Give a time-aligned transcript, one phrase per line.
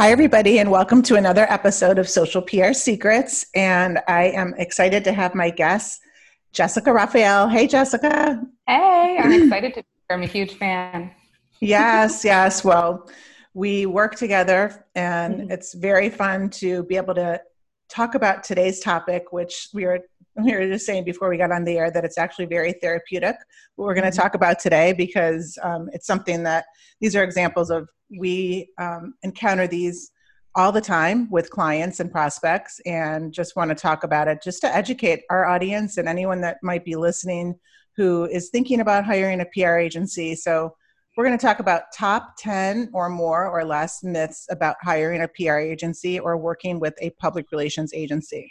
[0.00, 3.44] Hi, everybody, and welcome to another episode of Social PR Secrets.
[3.54, 6.00] And I am excited to have my guest,
[6.54, 7.50] Jessica Raphael.
[7.50, 8.42] Hey, Jessica.
[8.66, 10.16] Hey, I'm excited to be here.
[10.16, 11.10] I'm a huge fan.
[11.60, 12.64] yes, yes.
[12.64, 13.10] Well,
[13.52, 15.50] we work together, and mm-hmm.
[15.50, 17.38] it's very fun to be able to
[17.90, 20.00] talk about today's topic, which we were
[20.42, 23.36] we were just saying before we got on the air that it's actually very therapeutic.
[23.76, 24.22] What we're going to mm-hmm.
[24.22, 26.64] talk about today because um, it's something that
[27.02, 30.12] these are examples of we um, encounter these
[30.56, 34.60] all the time with clients and prospects and just want to talk about it just
[34.60, 37.54] to educate our audience and anyone that might be listening
[37.96, 40.34] who is thinking about hiring a PR agency.
[40.34, 40.74] So,
[41.16, 45.28] we're going to talk about top 10 or more or less myths about hiring a
[45.28, 48.50] PR agency or working with a public relations agency.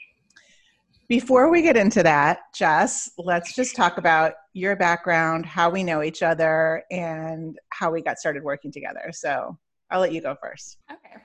[1.09, 6.03] Before we get into that, Jess, let's just talk about your background, how we know
[6.03, 9.09] each other, and how we got started working together.
[9.11, 9.57] So
[9.89, 10.77] I'll let you go first.
[10.91, 11.15] Okay.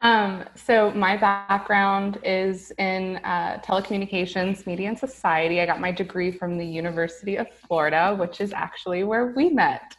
[0.00, 5.60] Um, so my background is in uh, telecommunications, media, and society.
[5.60, 9.96] I got my degree from the University of Florida, which is actually where we met.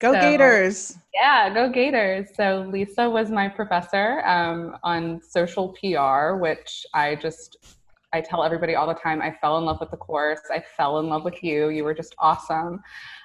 [0.00, 0.98] Go so, Gators!
[1.14, 2.30] Yeah, go Gators.
[2.34, 7.56] So Lisa was my professor um, on social PR, which I just
[8.12, 10.40] I tell everybody all the time, I fell in love with the course.
[10.50, 11.68] I fell in love with you.
[11.68, 12.80] You were just awesome.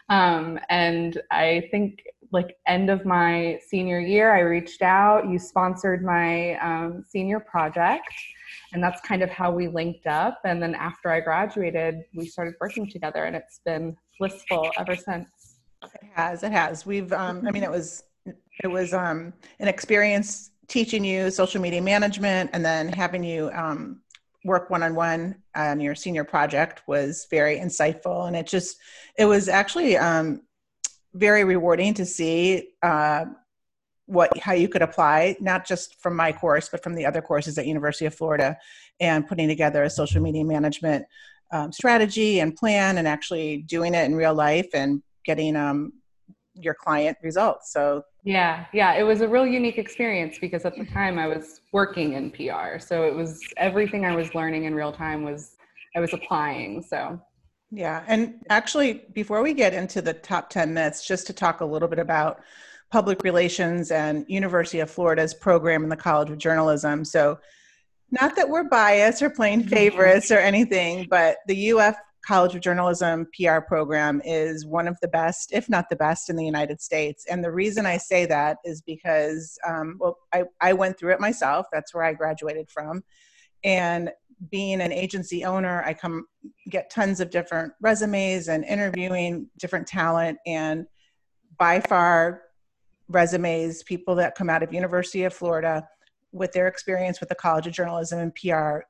[0.09, 5.27] Um, and I think like end of my senior year, I reached out.
[5.27, 8.13] You sponsored my um, senior project,
[8.73, 10.39] and that's kind of how we linked up.
[10.45, 15.27] And then after I graduated, we started working together, and it's been blissful ever since.
[15.83, 16.43] It has.
[16.43, 16.85] It has.
[16.85, 17.11] We've.
[17.13, 18.03] Um, I mean, it was.
[18.63, 24.01] It was um, an experience teaching you social media management, and then having you um,
[24.45, 28.27] work one-on-one on your senior project was very insightful.
[28.27, 28.77] And it just
[29.17, 30.41] it was actually um,
[31.13, 33.25] very rewarding to see uh,
[34.05, 37.57] what how you could apply not just from my course but from the other courses
[37.57, 38.55] at university of florida
[38.99, 41.03] and putting together a social media management
[41.51, 45.91] um, strategy and plan and actually doing it in real life and getting um,
[46.55, 47.71] your client results.
[47.71, 51.61] So yeah, yeah, it was a real unique experience because at the time I was
[51.71, 52.79] working in PR.
[52.79, 55.55] So it was everything I was learning in real time was
[55.95, 56.81] I was applying.
[56.81, 57.19] So
[57.71, 61.65] yeah, and actually before we get into the top 10 myths just to talk a
[61.65, 62.41] little bit about
[62.91, 67.03] public relations and University of Florida's program in the College of Journalism.
[67.03, 67.39] So
[68.11, 73.27] not that we're biased or playing favorites or anything, but the UF College of Journalism
[73.37, 77.25] PR program is one of the best, if not the best, in the United States.
[77.29, 81.19] And the reason I say that is because, um, well, I, I went through it
[81.19, 81.67] myself.
[81.71, 83.03] That's where I graduated from.
[83.63, 84.09] And
[84.49, 86.25] being an agency owner, I come
[86.69, 90.39] get tons of different resumes and interviewing different talent.
[90.47, 90.87] And
[91.57, 92.41] by far,
[93.07, 95.87] resumes, people that come out of University of Florida
[96.31, 98.81] with their experience with the College of Journalism and PR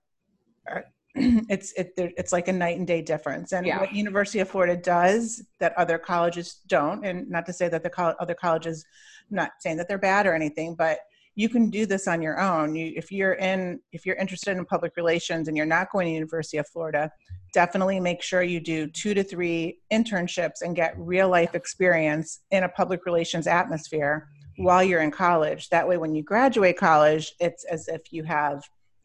[0.68, 0.86] are,
[1.50, 3.54] it's it, it's like a night and day difference.
[3.54, 3.80] And yeah.
[3.80, 7.90] what university of florida does that other colleges don't and not to say that the
[7.90, 8.86] co- other colleges
[9.30, 11.00] I'm not saying that they're bad or anything but
[11.36, 12.76] you can do this on your own.
[12.76, 16.14] You, if you're in if you're interested in public relations and you're not going to
[16.14, 17.12] university of florida
[17.54, 22.64] definitely make sure you do two to three internships and get real life experience in
[22.64, 24.28] a public relations atmosphere
[24.58, 25.70] while you're in college.
[25.70, 28.64] That way when you graduate college it's as if you have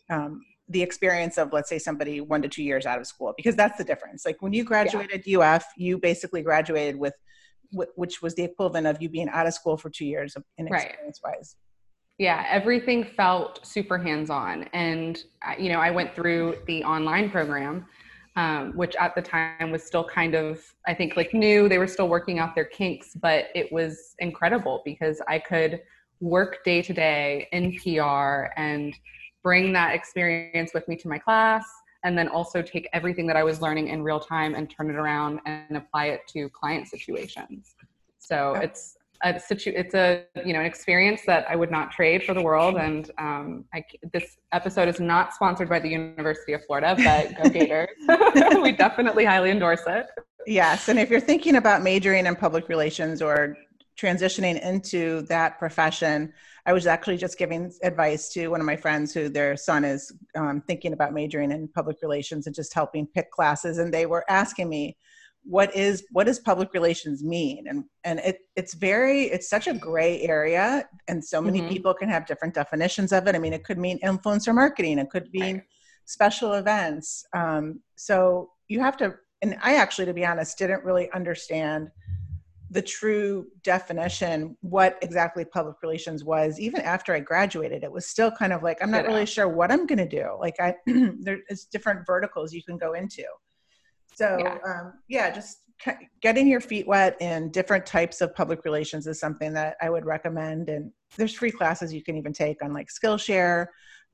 [0.09, 3.57] um, the experience of let's say somebody one to two years out of school because
[3.57, 5.39] that's the difference like when you graduated yeah.
[5.39, 7.15] uf you basically graduated with
[7.73, 11.21] which was the equivalent of you being out of school for two years in experience
[11.25, 11.37] right.
[11.37, 11.57] wise
[12.19, 15.25] yeah everything felt super hands-on and
[15.59, 17.85] you know i went through the online program
[18.37, 21.89] um, which at the time was still kind of i think like new they were
[21.89, 25.81] still working out their kinks but it was incredible because i could
[26.21, 28.95] work day to day in pr and
[29.43, 31.65] bring that experience with me to my class
[32.05, 34.97] and then also take everything that I was learning in real time and turn it
[34.97, 37.75] around and apply it to client situations.
[38.19, 42.25] So it's a situ- it's a you know an experience that I would not trade
[42.25, 42.77] for the world.
[42.77, 47.51] And um, I, this episode is not sponsored by the University of Florida, but go
[47.51, 47.89] Gators!
[48.63, 50.07] we definitely highly endorse it.
[50.47, 53.57] Yes, and if you're thinking about majoring in public relations or
[53.99, 56.33] transitioning into that profession,
[56.67, 60.13] I was actually just giving advice to one of my friends who their son is
[60.35, 63.79] um, thinking about majoring in public relations and just helping pick classes.
[63.79, 64.97] And they were asking me,
[65.45, 69.73] what is what does public relations mean and and it it's very it's such a
[69.73, 71.69] gray area and so many mm-hmm.
[71.69, 75.09] people can have different definitions of it i mean it could mean influencer marketing it
[75.09, 75.65] could mean right.
[76.05, 81.11] special events um, so you have to and i actually to be honest didn't really
[81.13, 81.91] understand
[82.71, 88.31] the true definition what exactly public relations was even after i graduated it was still
[88.31, 90.37] kind of like i'm not really sure what i'm going to do.
[90.39, 93.25] Like i there's different verticals you can go into.
[94.15, 94.59] So yeah.
[94.67, 95.59] Um, yeah just
[96.21, 100.05] getting your feet wet in different types of public relations is something that i would
[100.05, 100.69] recommend.
[100.69, 103.67] And there's free classes you can even take on like skillshare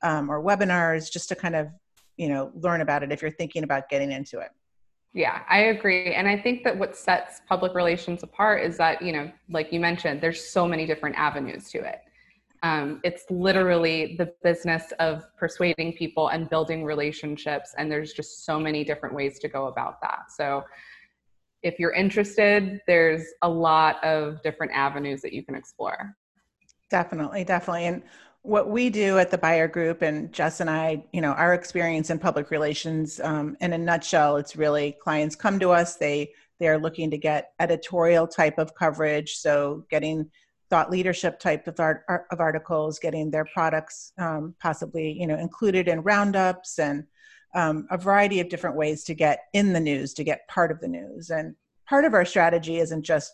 [0.03, 1.69] um, or webinars just to kind of
[2.17, 4.51] you know learn about it if you're thinking about getting into it
[5.17, 6.13] yeah, I agree.
[6.13, 9.81] And I think that what sets public relations apart is that, you know, like you
[9.81, 12.01] mentioned, there's so many different avenues to it.
[12.63, 17.75] Um, it's literally the business of persuading people and building relationships.
[17.79, 20.31] And there's just so many different ways to go about that.
[20.37, 20.65] So
[21.63, 26.15] if you're interested, there's a lot of different avenues that you can explore.
[26.91, 27.87] Definitely, definitely.
[27.87, 28.03] And
[28.47, 32.11] what we do at the buyer group and jess and i you know our experience
[32.11, 36.79] in public relations um, in a nutshell it's really clients come to us they they're
[36.79, 40.29] looking to get editorial type of coverage so getting
[40.69, 45.89] thought leadership type of, art, of articles getting their products um, possibly you know included
[45.89, 47.05] in roundups and
[47.57, 50.79] um, a variety of different ways to get in the news to get part of
[50.81, 51.31] the news.
[51.31, 51.57] And
[51.89, 53.33] part of our strategy isn't just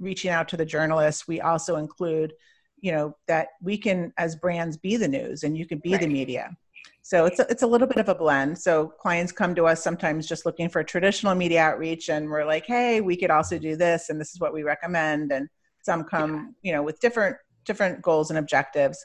[0.00, 2.32] reaching out to the journalists we also include
[2.80, 6.00] you know that we can as brands be the news and you can be right.
[6.00, 6.56] the media
[7.02, 9.82] so it's a, it's a little bit of a blend so clients come to us
[9.82, 13.76] sometimes just looking for traditional media outreach and we're like hey we could also do
[13.76, 15.48] this and this is what we recommend and
[15.82, 16.70] some come yeah.
[16.70, 19.04] you know with different different goals and objectives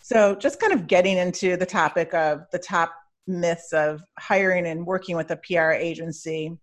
[0.00, 2.92] so just kind of getting into the topic of the top
[3.26, 6.56] myths of hiring and working with a pr agency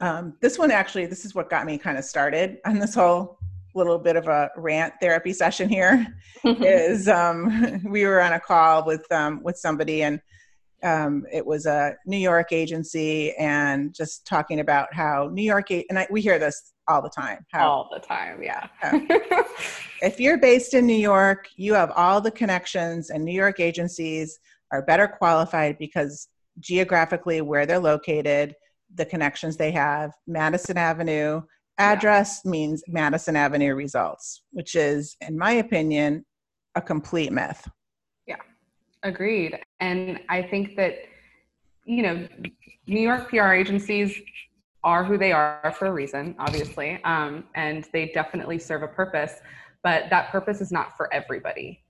[0.00, 3.39] um, this one actually this is what got me kind of started on this whole
[3.74, 6.06] little bit of a rant therapy session here
[6.44, 10.20] is um, we were on a call with um, with somebody and
[10.82, 15.98] um, it was a New York agency and just talking about how New York and
[15.98, 17.44] I, we hear this all the time.
[17.52, 18.66] How, all the time, yeah.
[20.02, 24.38] if you're based in New York, you have all the connections, and New York agencies
[24.72, 26.28] are better qualified because
[26.58, 28.54] geographically where they're located,
[28.94, 31.42] the connections they have, Madison Avenue
[31.78, 32.50] address yeah.
[32.50, 36.24] means Madison Avenue results, which is, in my opinion,
[36.74, 37.68] a complete myth.
[38.26, 38.36] Yeah,
[39.02, 39.58] agreed.
[39.80, 40.96] And I think that,
[41.84, 42.28] you know,
[42.86, 44.20] New York PR agencies
[44.82, 49.34] are who they are for a reason, obviously, um, and they definitely serve a purpose,
[49.82, 51.82] but that purpose is not for everybody.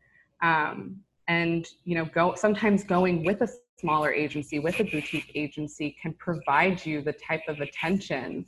[0.43, 0.97] Um,
[1.29, 3.49] and you know, go sometimes going with a
[3.79, 8.45] smaller agency, with a boutique agency, can provide you the type of attention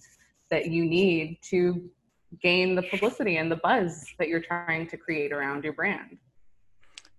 [0.53, 1.91] that you need to
[2.43, 6.19] gain the publicity and the buzz that you're trying to create around your brand.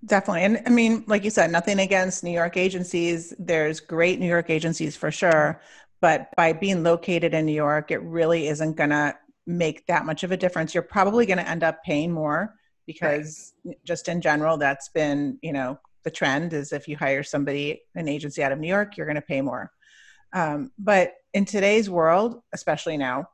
[0.06, 0.44] Definitely.
[0.44, 3.34] And I mean, like you said, nothing against New York agencies.
[3.40, 5.60] There's great New York agencies for sure.
[6.00, 10.24] But by being located in New York, it really isn't going to make that much
[10.24, 10.76] of a difference.
[10.76, 12.54] You're probably going to end up paying more
[12.86, 13.78] because right.
[13.84, 18.08] just in general, that's been, you know, the trend is if you hire somebody, an
[18.08, 19.72] agency out of New York, you're going to pay more.
[20.34, 23.28] Um, but in today's world, especially now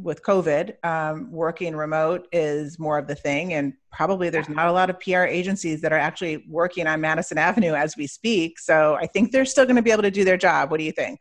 [0.00, 3.54] with COVID, um, working remote is more of the thing.
[3.54, 7.36] And probably there's not a lot of PR agencies that are actually working on Madison
[7.36, 8.58] Avenue as we speak.
[8.60, 10.70] So I think they're still going to be able to do their job.
[10.70, 11.20] What do you think?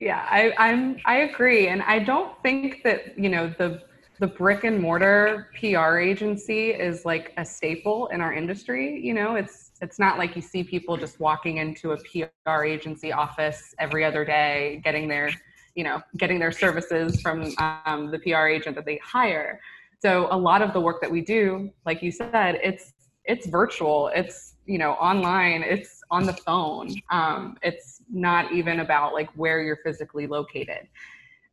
[0.00, 3.80] Yeah, I, I'm I agree, and I don't think that you know the
[4.18, 9.00] the brick and mortar PR agency is like a staple in our industry.
[9.00, 13.10] You know, it's it's not like you see people just walking into a PR agency
[13.10, 15.30] office every other day, getting their,
[15.76, 19.60] you know, getting their services from um, the PR agent that they hire.
[20.00, 24.10] So a lot of the work that we do, like you said, it's it's virtual.
[24.14, 25.62] It's you know online.
[25.62, 26.90] It's on the phone.
[27.10, 30.88] Um, it's not even about like where you're physically located.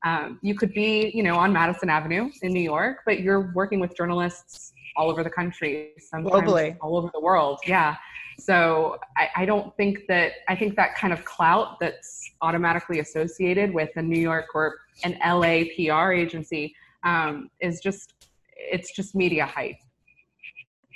[0.05, 3.79] Um, you could be, you know, on Madison Avenue in New York, but you're working
[3.79, 6.77] with journalists all over the country, sometimes Globally.
[6.81, 7.59] all over the world.
[7.65, 7.95] Yeah.
[8.39, 13.73] So I, I, don't think that I think that kind of clout that's automatically associated
[13.73, 18.13] with a New York or an LA PR agency um, is just
[18.55, 19.75] it's just media hype.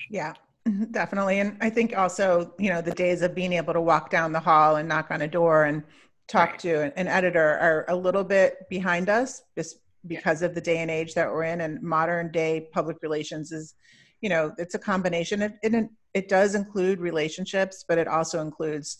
[0.09, 0.33] Yeah,
[0.91, 1.39] definitely.
[1.39, 4.39] And I think also, you know, the days of being able to walk down the
[4.39, 5.83] hall and knock on a door and
[6.27, 6.59] talk right.
[6.59, 10.47] to an, editor are a little bit behind us just because yeah.
[10.47, 13.75] of the day and age that we're in and modern day public relations is
[14.21, 15.41] you know it's a combination.
[15.41, 18.97] It, it, it does include relationships but it also includes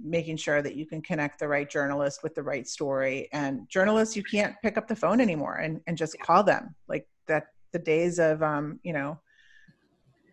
[0.00, 3.28] making sure that you can connect the right journalist with the right story.
[3.32, 6.74] And journalists you can't pick up the phone anymore and, and just call them.
[6.88, 9.18] Like that the days of um you know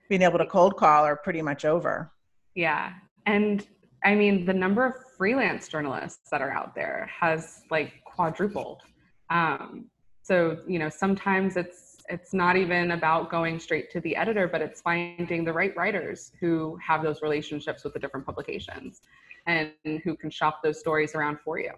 [0.09, 2.11] being able to cold call are pretty much over.
[2.53, 2.93] Yeah.
[3.25, 3.65] And
[4.03, 8.81] i mean the number of freelance journalists that are out there has like quadrupled.
[9.29, 9.89] Um,
[10.21, 14.61] So, you know, sometimes it's it's not even about going straight to the editor, but
[14.61, 19.01] it's finding the right writers who have those relationships with the different publications
[19.47, 19.71] and
[20.03, 21.71] who can shop those stories around for you.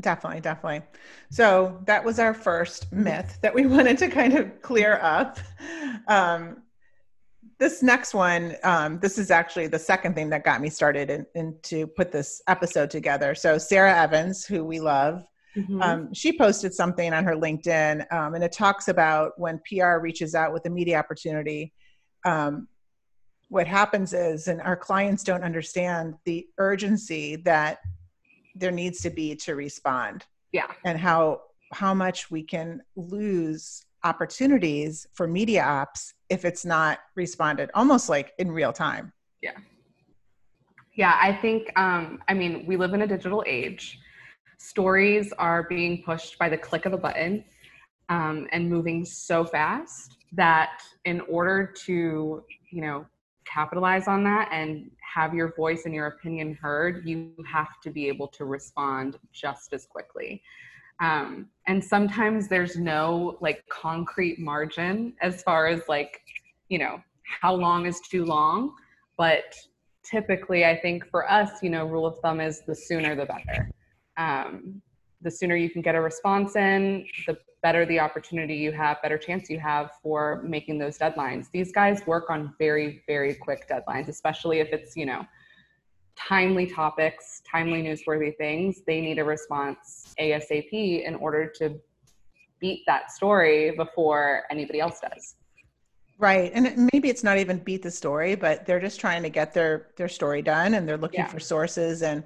[0.00, 0.82] Definitely, definitely.
[1.30, 5.38] So that was our first myth that we wanted to kind of clear up.
[6.08, 6.62] Um,
[7.58, 11.56] this next one, um, this is actually the second thing that got me started in
[11.62, 13.34] to put this episode together.
[13.34, 15.24] So Sarah Evans, who we love,
[15.56, 15.82] mm-hmm.
[15.82, 20.34] um, she posted something on her LinkedIn, um, and it talks about when PR reaches
[20.34, 21.72] out with a media opportunity.
[22.24, 22.68] Um,
[23.48, 27.78] what happens is, and our clients don't understand the urgency that
[28.54, 30.24] there needs to be to respond.
[30.52, 31.42] Yeah, and how
[31.72, 38.32] how much we can lose opportunities for media ops if it's not responded almost like
[38.38, 39.12] in real time.
[39.42, 39.56] Yeah.
[40.94, 43.98] Yeah, I think, um, I mean, we live in a digital age.
[44.58, 47.44] Stories are being pushed by the click of a button
[48.08, 53.06] um, and moving so fast that in order to, you know,
[53.44, 58.08] capitalize on that and have your voice and your opinion heard, you have to be
[58.08, 60.42] able to respond just as quickly.
[61.00, 66.20] Um, and sometimes there's no like concrete margin as far as like,
[66.68, 67.02] you know,
[67.40, 68.74] how long is too long.
[69.16, 69.54] But
[70.04, 73.70] typically, I think for us, you know, rule of thumb is the sooner the better.
[74.16, 74.82] Um,
[75.22, 79.16] the sooner you can get a response in, the better the opportunity you have, better
[79.16, 81.50] chance you have for making those deadlines.
[81.50, 85.26] These guys work on very, very quick deadlines, especially if it's, you know,
[86.16, 91.80] timely topics, timely newsworthy things, they need a response ASAP in order to
[92.60, 95.36] beat that story before anybody else does.
[96.18, 96.52] Right.
[96.54, 99.88] And maybe it's not even beat the story, but they're just trying to get their
[99.96, 101.28] their story done and they're looking yeah.
[101.28, 102.22] for sources and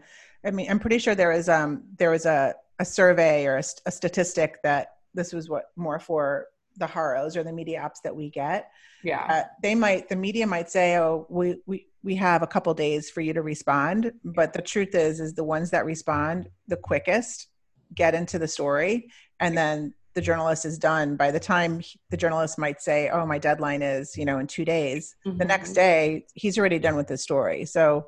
[0.48, 3.62] I mean I'm pretty sure there is um there was a a survey or a,
[3.86, 8.14] a statistic that this was what more for the HAROs or the media ops that
[8.14, 8.70] we get.
[9.02, 9.26] Yeah.
[9.28, 13.10] Uh, they might the media might say, "Oh, we we we have a couple days
[13.10, 17.48] for you to respond but the truth is is the ones that respond the quickest
[17.94, 22.58] get into the story and then the journalist is done by the time the journalist
[22.58, 25.38] might say oh my deadline is you know in two days mm-hmm.
[25.38, 28.06] the next day he's already done with the story so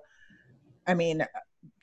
[0.87, 1.25] i mean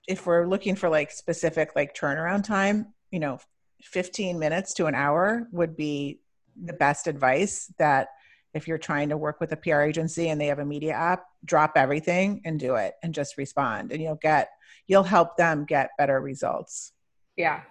[0.08, 3.40] if we're looking for like specific like turnaround time you know
[3.82, 6.20] 15 minutes to an hour would be
[6.66, 8.10] the best advice that
[8.54, 11.26] if you're trying to work with a PR agency and they have a media op,
[11.46, 14.50] drop everything and do it and just respond and you'll get
[14.88, 16.94] you'll help them get better results.
[17.36, 17.62] Yeah.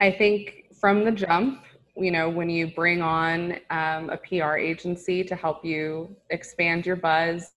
[0.00, 1.62] I think from the jump,
[1.96, 6.96] you know, when you bring on um, a PR agency to help you expand your
[6.96, 7.52] buzz,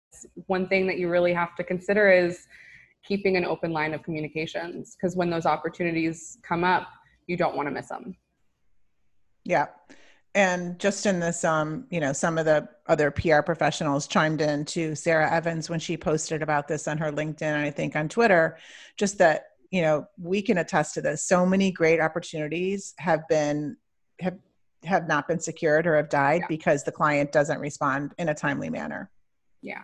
[0.48, 2.46] one thing that you really have to consider is
[3.08, 6.88] keeping an open line of communications because when those opportunities come up,
[7.28, 8.16] you don't want to miss them.
[9.44, 9.68] Yeah
[10.36, 14.64] and just in this um you know some of the other pr professionals chimed in
[14.66, 18.08] to sarah evans when she posted about this on her linkedin and i think on
[18.08, 18.58] twitter
[18.98, 23.76] just that you know we can attest to this so many great opportunities have been
[24.20, 24.38] have
[24.84, 26.48] have not been secured or have died yeah.
[26.48, 29.10] because the client doesn't respond in a timely manner
[29.62, 29.82] yeah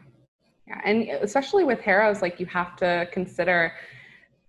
[0.68, 3.74] yeah and especially with HAROs like you have to consider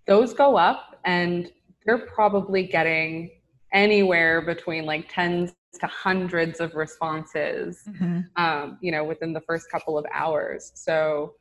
[0.07, 1.50] those go up and
[1.85, 3.31] they're probably getting
[3.73, 8.21] anywhere between like tens to hundreds of responses mm-hmm.
[8.37, 11.35] um, you know within the first couple of hours so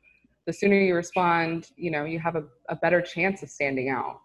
[0.45, 4.21] the sooner you respond you know you have a, a better chance of standing out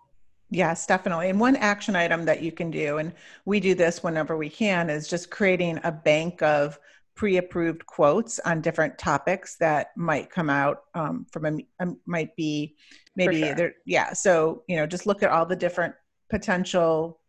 [0.50, 1.29] Yes, definitely.
[1.29, 3.12] And one action item that you can do, and
[3.47, 6.79] we do this whenever we can, is just creating a bank of
[7.16, 12.76] pre-approved quotes on different topics that might come out um, from a, a, might be
[13.16, 13.54] maybe sure.
[13.54, 13.75] there.
[13.87, 14.12] Yeah.
[14.12, 15.94] So you know, just look at all the different
[16.30, 17.20] potential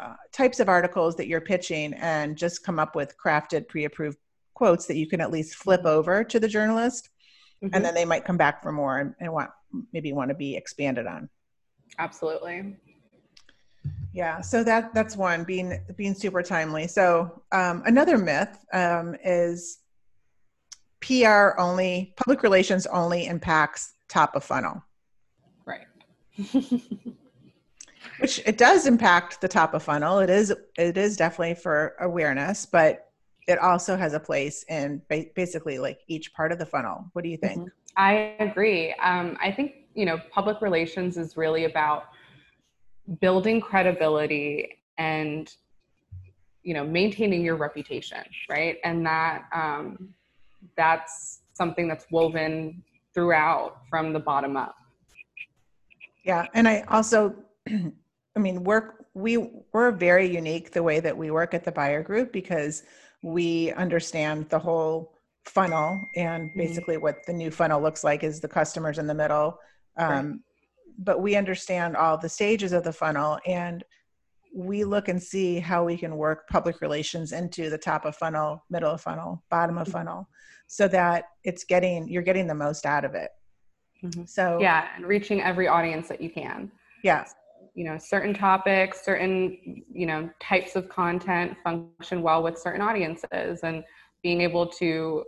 [0.00, 4.18] uh, types of articles that you're pitching and just come up with crafted pre-approved
[4.54, 5.88] quotes that you can at least flip mm-hmm.
[5.88, 7.08] over to the journalist
[7.62, 7.74] mm-hmm.
[7.74, 9.50] and then they might come back for more and, and want
[9.92, 11.28] maybe want to be expanded on
[11.98, 12.76] absolutely
[14.16, 16.88] yeah so that that's one being being super timely.
[16.88, 19.80] So um, another myth um, is
[21.00, 24.82] pr only public relations only impacts top of funnel.
[25.66, 25.86] Right.
[28.20, 30.20] Which it does impact the top of funnel.
[30.20, 33.02] It is it is definitely for awareness but
[33.46, 37.10] it also has a place in ba- basically like each part of the funnel.
[37.12, 37.58] What do you think?
[37.58, 37.68] Mm-hmm.
[37.98, 38.94] i agree.
[38.94, 42.04] Um, i think you know public relations is really about
[43.20, 45.54] building credibility and
[46.62, 50.14] you know maintaining your reputation right and that um,
[50.76, 52.82] that's something that's woven
[53.14, 54.74] throughout from the bottom up
[56.24, 57.34] yeah and i also
[58.36, 59.38] I mean, work we
[59.72, 62.82] we're very unique the way that we work at the buyer group because
[63.22, 65.14] we understand the whole
[65.46, 66.58] funnel and mm-hmm.
[66.58, 69.58] basically what the new funnel looks like is the customers in the middle
[69.96, 70.42] um.
[70.98, 73.84] But we understand all the stages of the funnel and
[74.54, 78.64] we look and see how we can work public relations into the top of funnel
[78.70, 79.98] middle of funnel bottom of mm-hmm.
[79.98, 80.28] funnel
[80.66, 83.30] so that it's getting you're getting the most out of it
[84.02, 84.24] mm-hmm.
[84.24, 86.70] so yeah and reaching every audience that you can
[87.04, 87.24] yeah
[87.74, 93.60] you know certain topics certain you know types of content function well with certain audiences
[93.62, 93.84] and
[94.22, 95.22] being able to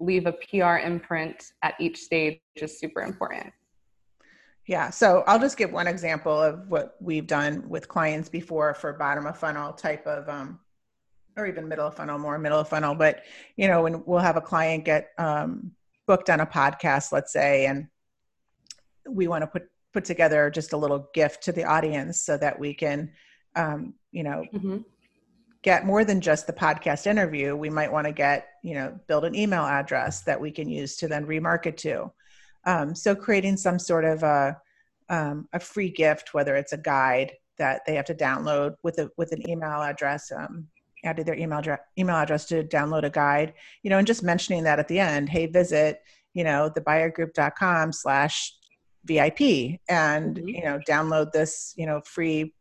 [0.00, 3.52] leave a pr imprint at each stage is super important
[4.66, 8.92] yeah so i'll just give one example of what we've done with clients before for
[8.92, 10.58] bottom of funnel type of um,
[11.36, 13.22] or even middle of funnel more middle of funnel but
[13.56, 15.72] you know when we'll have a client get um,
[16.06, 17.88] booked on a podcast let's say and
[19.08, 22.58] we want to put put together just a little gift to the audience so that
[22.58, 23.10] we can
[23.56, 24.78] um, you know mm-hmm.
[25.62, 29.24] get more than just the podcast interview we might want to get you know build
[29.24, 32.10] an email address that we can use to then remarket to
[32.66, 34.56] um, so creating some sort of a,
[35.08, 39.10] um, a free gift whether it's a guide that they have to download with a
[39.16, 40.66] with an email address um,
[41.04, 43.52] added their email address email address to download a guide
[43.82, 46.00] you know and just mentioning that at the end hey visit
[46.32, 48.54] you know thebuyergroup.com slash
[49.04, 50.48] VIP and mm-hmm.
[50.48, 52.52] you know download this you know free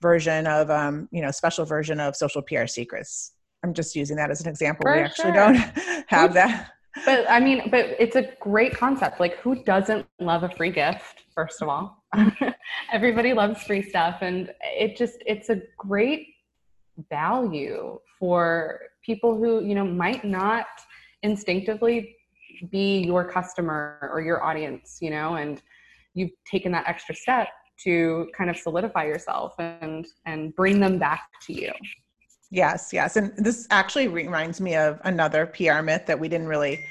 [0.00, 3.32] version of um, you know special version of social PR secrets.
[3.62, 4.82] I'm just using that as an example.
[4.82, 5.34] For we actually sure.
[5.34, 5.56] don't
[6.08, 6.72] have that.
[7.04, 9.20] But I mean, but it's a great concept.
[9.20, 11.22] Like, who doesn't love a free gift?
[11.34, 12.04] First of all,
[12.92, 16.26] everybody loves free stuff, and it just it's a great
[17.08, 20.66] value for people who you know might not
[21.22, 22.16] instinctively
[22.70, 25.62] be your customer or your audience you know and
[26.14, 27.48] you've taken that extra step
[27.82, 31.72] to kind of solidify yourself and and bring them back to you
[32.50, 36.84] yes yes and this actually reminds me of another pr myth that we didn't really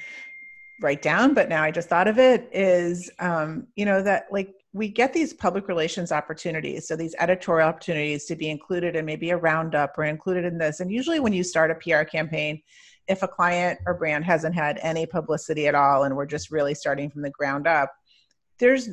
[0.82, 4.54] write down but now i just thought of it is um, you know that like
[4.72, 9.32] we get these public relations opportunities so these editorial opportunities to be included in maybe
[9.32, 12.62] a roundup or included in this and usually when you start a pr campaign
[13.08, 16.74] if a client or brand hasn't had any publicity at all and we're just really
[16.74, 17.92] starting from the ground up
[18.60, 18.90] there's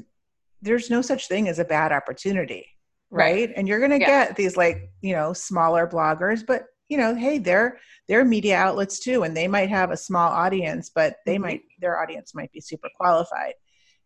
[0.63, 2.67] there's no such thing as a bad opportunity
[3.11, 3.53] right, right?
[3.57, 4.27] and you're going to yeah.
[4.27, 8.99] get these like you know smaller bloggers but you know hey they're they're media outlets
[8.99, 11.45] too and they might have a small audience but they mm-hmm.
[11.45, 13.55] might their audience might be super qualified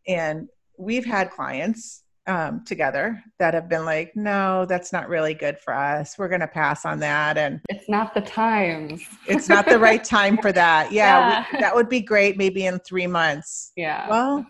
[0.06, 5.58] and we've had clients um, together that have been like no that's not really good
[5.58, 9.66] for us we're going to pass on that and it's not the time it's not
[9.66, 11.46] the right time for that yeah, yeah.
[11.52, 14.46] We, that would be great maybe in three months yeah well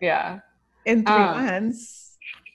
[0.00, 0.40] yeah
[0.86, 2.03] in three um, months.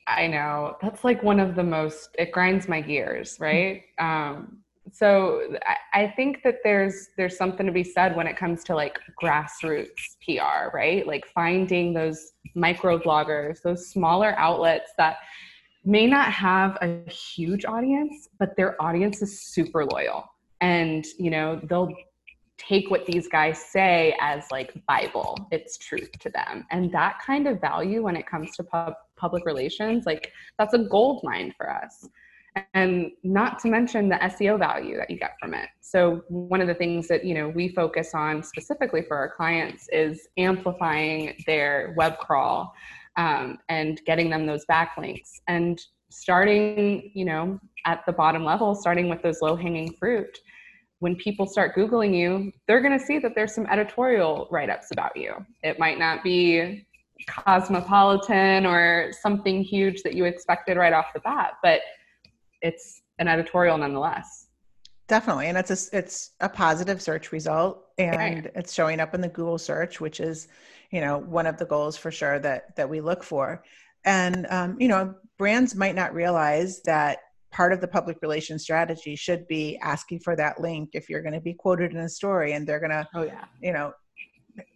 [0.09, 2.09] I know that's like one of the most.
[2.17, 3.83] It grinds my gears, right?
[3.99, 4.59] um,
[4.91, 8.75] so I, I think that there's there's something to be said when it comes to
[8.75, 11.05] like grassroots PR, right?
[11.05, 15.17] Like finding those micro bloggers, those smaller outlets that
[15.85, 20.25] may not have a huge audience, but their audience is super loyal.
[20.61, 21.93] And you know, they'll
[22.59, 25.37] take what these guys say as like bible.
[25.51, 26.65] It's truth to them.
[26.71, 30.79] And that kind of value when it comes to pub- public relations like that's a
[30.79, 32.07] gold mine for us.
[32.73, 35.69] And not to mention the seo value that you get from it.
[35.81, 39.87] So one of the things that you know we focus on specifically for our clients
[39.91, 42.73] is amplifying their web crawl
[43.17, 45.39] um, and getting them those backlinks.
[45.47, 45.79] And
[46.11, 50.39] starting you know at the bottom level starting with those low hanging fruit
[50.99, 54.91] when people start Googling you, they're going to see that there's some editorial write ups
[54.91, 55.33] about you.
[55.63, 56.85] It might not be
[57.27, 61.81] cosmopolitan or something huge that you expected right off the bat, but
[62.61, 64.47] it's an editorial nonetheless.
[65.07, 68.51] Definitely, and it's a it's a positive search result, and right.
[68.53, 70.47] it's showing up in the Google search, which is,
[70.91, 73.63] you know, one of the goals for sure that that we look for.
[74.05, 77.19] And um, you know, brands might not realize that
[77.51, 81.33] part of the public relations strategy should be asking for that link if you're going
[81.33, 83.91] to be quoted in a story and they're going to oh yeah you know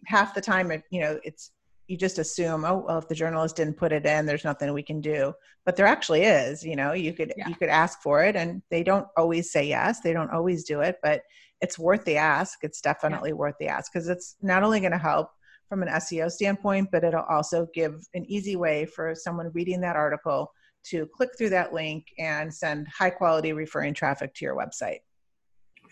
[0.06, 1.52] half the time it, you know it's
[1.86, 4.82] you just assume oh well if the journalist didn't put it in there's nothing we
[4.82, 5.32] can do
[5.64, 7.48] but there actually is you know you could yeah.
[7.48, 10.80] you could ask for it and they don't always say yes they don't always do
[10.80, 11.22] it but
[11.60, 13.36] it's worth the ask it's definitely yeah.
[13.36, 15.28] worth the ask because it's not only going to help
[15.68, 19.96] from an SEO standpoint but it'll also give an easy way for someone reading that
[19.96, 20.50] article
[20.84, 25.00] to click through that link and send high quality referring traffic to your website.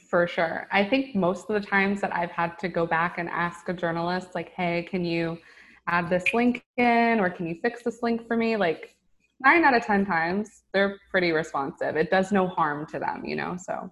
[0.08, 0.68] For sure.
[0.70, 3.72] I think most of the times that I've had to go back and ask a
[3.72, 5.38] journalist, like, hey, can you
[5.86, 8.56] add this link in or can you fix this link for me?
[8.56, 8.94] Like,
[9.40, 11.96] nine out of 10 times, they're pretty responsive.
[11.96, 13.56] It does no harm to them, you know?
[13.58, 13.90] So,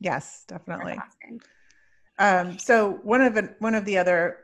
[0.00, 0.98] yes, definitely.
[2.18, 4.38] Um, so one of the, one of the other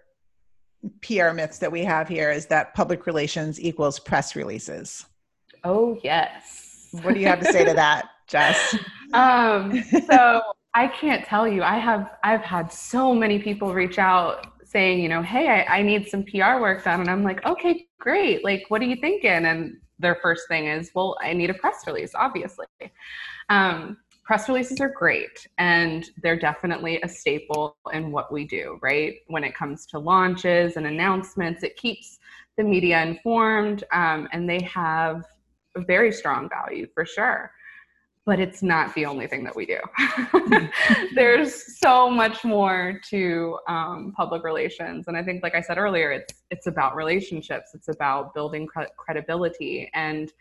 [1.03, 5.07] PR myths that we have here is that public relations equals press releases.
[5.65, 6.89] Oh yes.
[7.03, 8.77] What do you have to say to that, Jess?
[9.13, 10.43] Um, so
[10.75, 11.63] I can't tell you.
[11.63, 15.83] I have I've had so many people reach out saying, you know, hey, I, I
[15.83, 18.43] need some PR work done, and I'm like, okay, great.
[18.43, 19.47] Like, what are you thinking?
[19.47, 22.67] And their first thing is, well, I need a press release, obviously.
[23.49, 29.17] Um, press releases are great and they're definitely a staple in what we do, right?
[29.29, 32.19] When it comes to launches and announcements, it keeps
[32.57, 35.25] the media informed um, and they have
[35.77, 37.51] a very strong value for sure.
[38.27, 39.79] But it's not the only thing that we do.
[41.15, 46.11] There's so much more to um, public relations, and I think, like I said earlier,
[46.11, 47.73] it's it's about relationships.
[47.75, 50.33] It's about building cre- credibility, and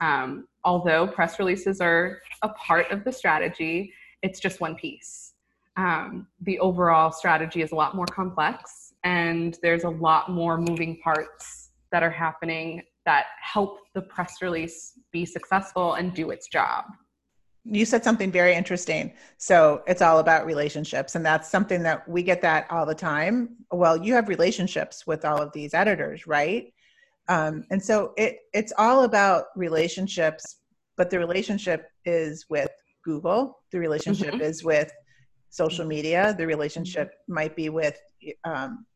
[0.00, 5.34] um, although press releases are a part of the strategy, it's just one piece.
[5.76, 11.00] Um, the overall strategy is a lot more complex, and there's a lot more moving
[11.02, 16.84] parts that are happening that help the press release be successful and do its job.
[17.64, 19.12] You said something very interesting.
[19.38, 23.56] So it's all about relationships, and that's something that we get that all the time.
[23.70, 26.72] Well, you have relationships with all of these editors, right?
[27.28, 30.58] Um, and so it it's all about relationships,
[30.96, 32.70] but the relationship is with
[33.04, 33.60] Google.
[33.70, 34.42] The relationship mm-hmm.
[34.42, 34.92] is with
[35.50, 36.34] social media.
[36.36, 37.96] The relationship might be with
[38.44, 38.86] um,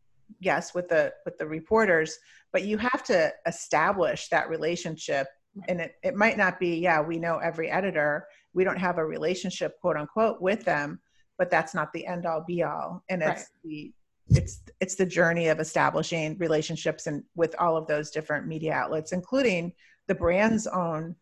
[0.41, 2.19] yes with the with the reporters
[2.53, 5.27] but you have to establish that relationship.
[5.69, 9.05] And it, it might not be yeah we know every editor we don't have a
[9.05, 11.01] relationship quote unquote with them
[11.39, 13.03] but that's not the end all be all.
[13.11, 13.47] And it's right.
[13.65, 13.93] the
[14.29, 19.12] it's it's the journey of establishing relationships and with all of those different media outlets
[19.12, 19.73] including
[20.09, 21.15] the brand's own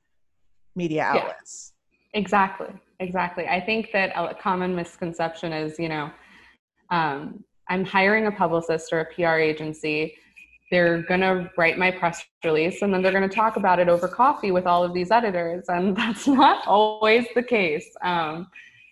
[0.76, 1.72] media outlets.
[2.12, 2.68] Yeah, exactly.
[3.00, 3.46] Exactly.
[3.46, 6.10] I think that a common misconception is you know
[6.90, 10.14] um, i'm hiring a publicist or a pr agency.
[10.70, 13.88] They're going to write my press release and then they're going to talk about it
[13.88, 17.88] over coffee with all of these editors and that's not always the case.
[18.02, 18.48] Um,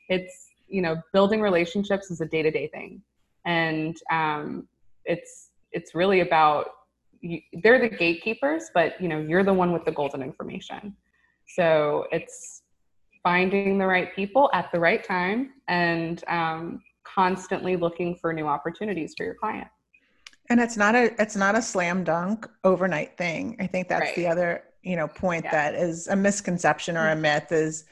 [0.08, 3.02] it's you know building relationships is a day-to-day thing.
[3.44, 4.68] And um,
[5.04, 6.66] it's it's really about
[7.20, 10.94] you, they're the gatekeepers but you know you're the one with the golden information.
[11.46, 12.62] So it's
[13.22, 16.82] finding the right people at the right time and um,
[17.14, 19.68] constantly looking for new opportunities for your client
[20.50, 24.16] and it's not a it's not a slam dunk overnight thing i think that's right.
[24.16, 25.50] the other you know point yeah.
[25.50, 27.22] that is a misconception or a mm-hmm.
[27.22, 27.84] myth is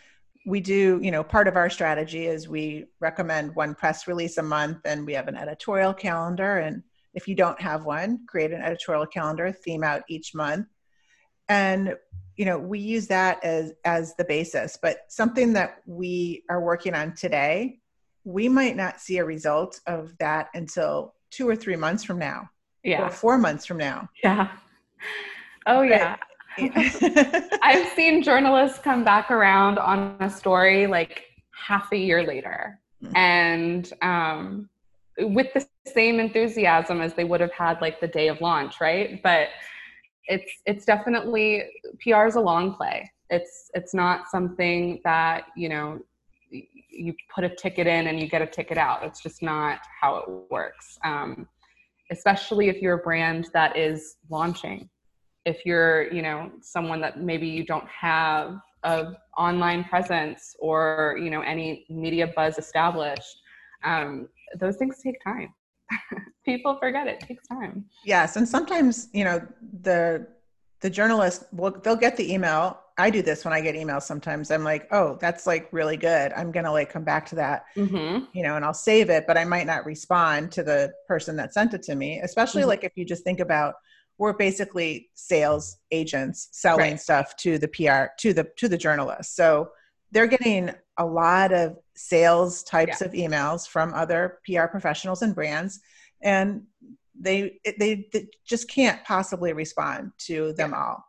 [0.47, 4.43] we do, you know, part of our strategy is we recommend one press release a
[4.43, 6.59] month and we have an editorial calendar.
[6.59, 6.83] And
[7.15, 10.67] if you don't have one, create an editorial calendar, theme out each month.
[11.49, 11.97] And,
[12.37, 14.79] you know, we use that as, as the basis.
[14.81, 17.80] But something that we are working on today,
[18.25, 22.49] we might not see a result of that until two or three months from now.
[22.83, 23.07] Yeah.
[23.07, 24.09] Or four months from now.
[24.23, 24.51] Yeah.
[25.67, 26.17] Oh, yeah.
[26.59, 33.17] I've seen journalists come back around on a story like half a year later mm.
[33.17, 34.69] and um,
[35.19, 39.23] with the same enthusiasm as they would have had like the day of launch, right?
[39.23, 39.49] But
[40.27, 41.65] it's it's definitely
[42.01, 43.11] PR is a long play.
[43.31, 46.01] It's it's not something that you know
[46.93, 49.05] you put a ticket in and you get a ticket out.
[49.05, 50.99] It's just not how it works.
[51.05, 51.49] Um,
[52.11, 54.89] especially if you're a brand that is launching
[55.45, 61.31] if you're you know someone that maybe you don't have a online presence or you
[61.31, 63.37] know any media buzz established
[63.85, 65.53] um, those things take time
[66.45, 67.23] people forget it.
[67.23, 69.41] it takes time yes and sometimes you know
[69.83, 70.27] the
[70.81, 74.51] the journalist will they'll get the email i do this when i get emails sometimes
[74.51, 78.25] i'm like oh that's like really good i'm gonna like come back to that mm-hmm.
[78.33, 81.53] you know and i'll save it but i might not respond to the person that
[81.53, 82.71] sent it to me especially mm-hmm.
[82.71, 83.75] like if you just think about
[84.21, 87.01] we're basically sales agents selling right.
[87.01, 89.35] stuff to the PR to the to the journalists.
[89.35, 89.71] So
[90.13, 93.07] they're getting a lot of sales types yeah.
[93.07, 95.81] of emails from other PR professionals and brands
[96.21, 96.65] and
[97.19, 100.85] they, they, they just can't possibly respond to them yeah.
[100.85, 101.05] all.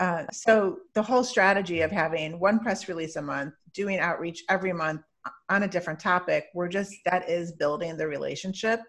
[0.00, 4.72] Uh, so the whole strategy of having one press release a month, doing outreach every
[4.72, 5.02] month
[5.50, 8.80] on a different topic, we're just that is building the relationship.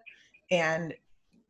[0.50, 0.94] And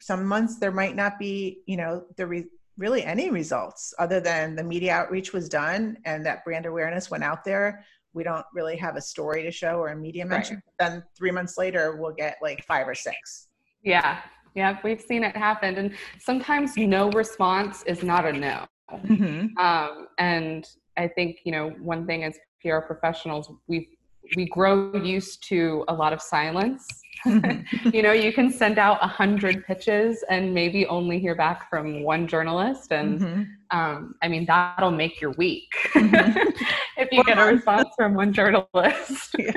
[0.01, 4.57] some months there might not be you know the re- really any results other than
[4.57, 7.85] the media outreach was done and that brand awareness went out there.
[8.14, 10.57] We don't really have a story to show or a media mention.
[10.57, 10.90] Right.
[10.90, 13.48] then three months later we'll get like five or six.
[13.85, 14.18] Yeah.
[14.57, 14.79] Yeah.
[14.83, 15.77] We've seen it happen.
[15.77, 19.57] And sometimes no response is not a no Mm-hmm.
[19.59, 23.88] Um, and I think, you know, one thing as PR professionals, we
[24.37, 26.87] we grow used to a lot of silence.
[27.27, 27.88] Mm-hmm.
[27.95, 32.03] you know, you can send out a hundred pitches and maybe only hear back from
[32.03, 33.79] one journalist, and mm-hmm.
[33.79, 36.49] um, I mean that'll make your week mm-hmm.
[36.97, 39.35] if you get a response from one journalist.
[39.38, 39.53] Yeah.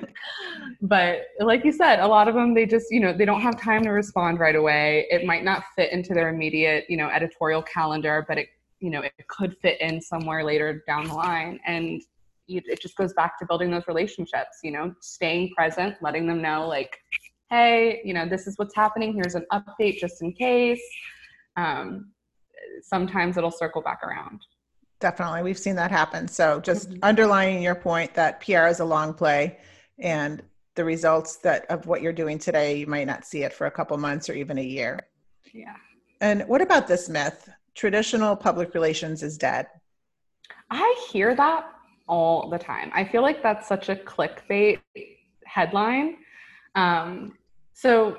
[0.81, 3.59] But like you said, a lot of them they just you know they don't have
[3.59, 5.05] time to respond right away.
[5.09, 8.49] It might not fit into their immediate you know editorial calendar, but it
[8.85, 11.59] you know it could fit in somewhere later down the line.
[11.65, 12.01] And
[12.47, 16.67] it just goes back to building those relationships you know staying present letting them know
[16.67, 16.95] like
[17.49, 19.13] hey you know this is what's happening.
[19.13, 20.83] Here's an update just in case.
[21.57, 22.11] Um,
[22.83, 24.41] sometimes it'll circle back around.
[24.99, 25.41] Definitely.
[25.43, 26.27] We've seen that happen.
[26.27, 26.99] So just mm-hmm.
[27.01, 29.57] underlining your point that pr is a long play
[29.99, 30.43] and
[30.75, 33.71] the results that of what you're doing today you might not see it for a
[33.71, 34.99] couple months or even a year.
[35.51, 35.77] Yeah.
[36.21, 39.67] And what about this myth traditional public relations is dead?
[40.69, 41.65] I hear that
[42.07, 42.91] all the time.
[42.93, 44.79] I feel like that's such a clickbait
[45.45, 46.17] headline.
[46.75, 47.37] Um,
[47.73, 48.17] so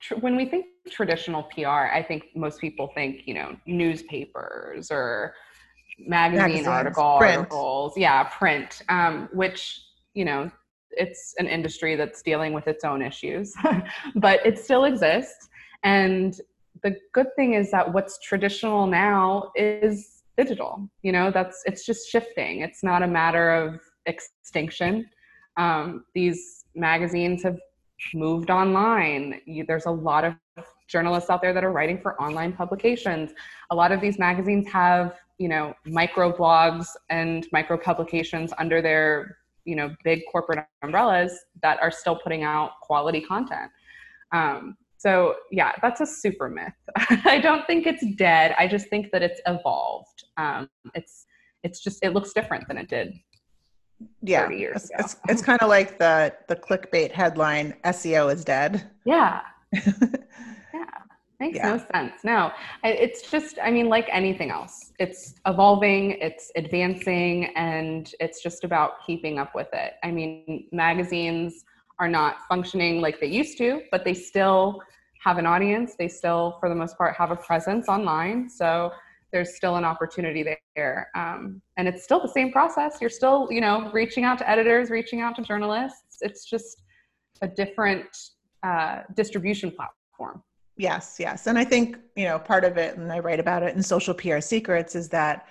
[0.00, 5.34] tr- when we think traditional PR, I think most people think, you know, newspapers or
[5.98, 7.36] magazine Magazines, article, print.
[7.38, 9.80] articles, yeah, print, um, which,
[10.14, 10.50] you know,
[10.90, 13.54] it's an industry that's dealing with its own issues,
[14.14, 15.48] but it still exists.
[15.82, 16.38] And
[16.82, 22.08] the good thing is that what's traditional now is digital you know that's it's just
[22.08, 22.60] shifting.
[22.60, 25.08] It's not a matter of extinction.
[25.56, 27.58] Um, these magazines have
[28.14, 29.40] moved online.
[29.44, 30.34] You, there's a lot of
[30.86, 33.32] journalists out there that are writing for online publications.
[33.70, 39.38] A lot of these magazines have you know micro blogs and micro publications under their
[39.64, 43.70] you know big corporate umbrellas that are still putting out quality content.
[44.32, 46.72] Um, so yeah, that's a super myth.
[47.24, 48.54] I don't think it's dead.
[48.58, 50.24] I just think that it's evolved.
[50.36, 51.24] Um, it's
[51.62, 53.14] it's just it looks different than it did.
[54.22, 58.90] Yeah, it's, it's, it's kind of like the the clickbait headline: SEO is dead.
[59.04, 59.40] Yeah.
[59.72, 60.84] yeah.
[61.40, 61.76] Makes yeah.
[61.76, 62.14] no sense.
[62.24, 62.50] No,
[62.82, 69.04] it's just, I mean, like anything else, it's evolving, it's advancing, and it's just about
[69.06, 69.94] keeping up with it.
[70.02, 71.64] I mean, magazines
[71.98, 74.80] are not functioning like they used to, but they still
[75.22, 75.94] have an audience.
[75.98, 78.48] They still, for the most part, have a presence online.
[78.48, 78.92] So
[79.32, 80.44] there's still an opportunity
[80.76, 81.08] there.
[81.14, 82.98] Um, and it's still the same process.
[83.00, 86.18] You're still, you know, reaching out to editors, reaching out to journalists.
[86.20, 86.82] It's just
[87.42, 88.06] a different
[88.62, 90.42] uh, distribution platform.
[90.76, 91.46] Yes, yes.
[91.46, 94.14] And I think, you know, part of it, and I write about it in Social
[94.14, 95.46] PR Secrets, is that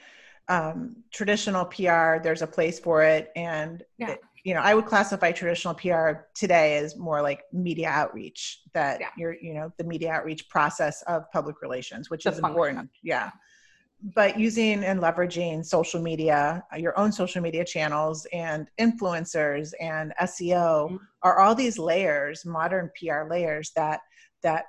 [0.47, 3.31] um, traditional PR, there's a place for it.
[3.35, 4.11] And yeah.
[4.11, 8.61] it, you know, I would classify traditional PR today as more like media outreach.
[8.73, 9.09] That yeah.
[9.17, 12.89] you're, you know, the media outreach process of public relations, which the is important.
[13.03, 13.31] Yeah.
[14.15, 20.13] But using and leveraging social media, uh, your own social media channels, and influencers and
[20.21, 20.95] SEO mm-hmm.
[21.23, 23.99] are all these layers, modern PR layers that
[24.43, 24.63] that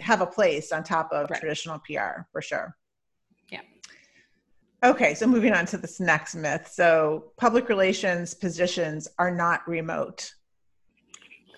[0.00, 1.38] have a place on top of right.
[1.38, 2.76] traditional PR for sure.
[4.84, 6.68] Okay, so moving on to this next myth.
[6.72, 10.32] So, public relations positions are not remote.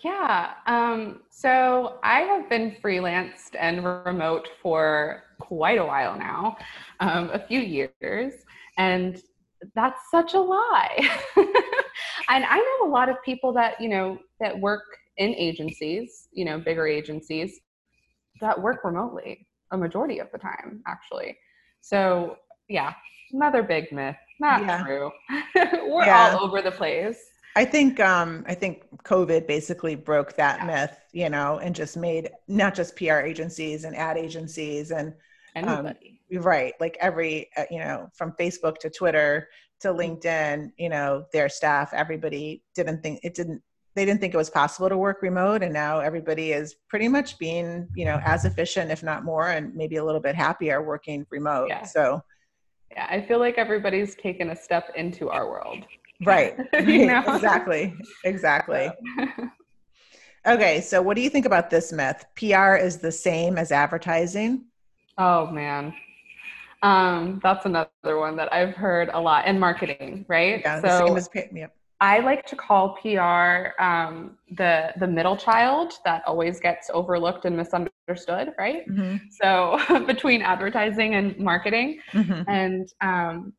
[0.02, 0.52] Yeah.
[0.66, 6.58] Um, so, I have been freelanced and remote for quite a while now,
[7.00, 8.34] um, a few years.
[8.76, 9.22] And
[9.74, 11.08] that's such a lie.
[11.36, 14.84] and I know a lot of people that, you know, that work
[15.16, 17.60] in agencies, you know, bigger agencies
[18.42, 21.38] that work remotely a majority of the time, actually.
[21.80, 22.36] So,
[22.68, 22.92] yeah,
[23.34, 24.16] another big myth.
[24.40, 24.82] Not yeah.
[24.82, 25.10] true.
[25.54, 26.36] We're yeah.
[26.36, 27.18] all over the place.
[27.56, 30.66] I think um, I think COVID basically broke that yeah.
[30.66, 35.14] myth, you know, and just made not just PR agencies and ad agencies and
[35.56, 35.92] um,
[36.32, 39.48] right, like every uh, you know from Facebook to Twitter
[39.80, 40.00] to mm-hmm.
[40.00, 43.62] LinkedIn, you know, their staff, everybody didn't think it didn't
[43.94, 47.38] they didn't think it was possible to work remote and now everybody is pretty much
[47.38, 51.24] being you know as efficient if not more and maybe a little bit happier working
[51.30, 51.84] remote yeah.
[51.84, 52.20] so
[52.94, 55.84] yeah, I feel like everybody's taken a step into our world.
[56.20, 56.54] Right.
[56.72, 57.94] exactly.
[58.24, 58.90] Exactly.
[60.46, 62.24] okay, so what do you think about this myth?
[62.36, 64.66] PR is the same as advertising?
[65.18, 65.94] Oh man.
[66.82, 70.60] Um, that's another one that I've heard a lot in marketing, right?
[70.60, 71.74] Yeah, so, the same as yep.
[72.00, 77.56] I like to call PR um, the the middle child that always gets overlooked and
[77.56, 78.88] misunderstood, right?
[78.88, 79.16] Mm-hmm.
[79.30, 82.42] So between advertising and marketing, mm-hmm.
[82.48, 83.52] and um,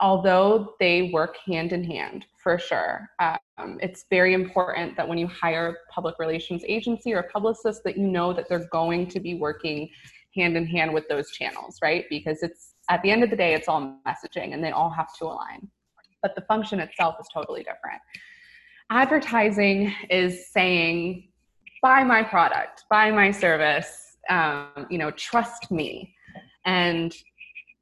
[0.00, 5.28] although they work hand in hand for sure, um, it's very important that when you
[5.28, 9.20] hire a public relations agency or a publicist, that you know that they're going to
[9.20, 9.88] be working
[10.34, 12.06] hand in hand with those channels, right?
[12.10, 15.14] Because it's at the end of the day, it's all messaging and they all have
[15.18, 15.70] to align.
[16.22, 18.00] But the function itself is totally different.
[18.90, 21.28] Advertising is saying,
[21.82, 26.14] buy my product, buy my service, um, you know, trust me.
[26.64, 27.12] And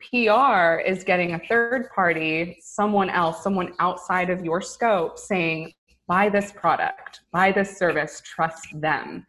[0.00, 5.72] PR is getting a third party, someone else, someone outside of your scope saying,
[6.07, 9.26] buy this product, buy this service, trust them.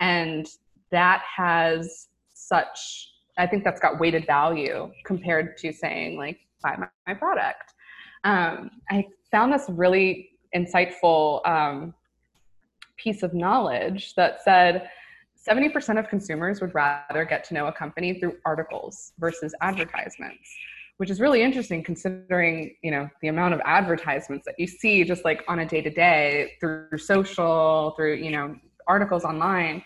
[0.00, 0.48] And
[0.90, 6.88] that has such, I think that's got weighted value compared to saying, like, buy my,
[7.06, 7.73] my product.
[8.24, 11.94] Um, I found this really insightful um,
[12.96, 14.88] piece of knowledge that said
[15.46, 20.48] 70% of consumers would rather get to know a company through articles versus advertisements
[20.98, 25.24] which is really interesting considering you know the amount of advertisements that you see just
[25.24, 28.54] like on a day to day through social through you know
[28.86, 29.82] articles online.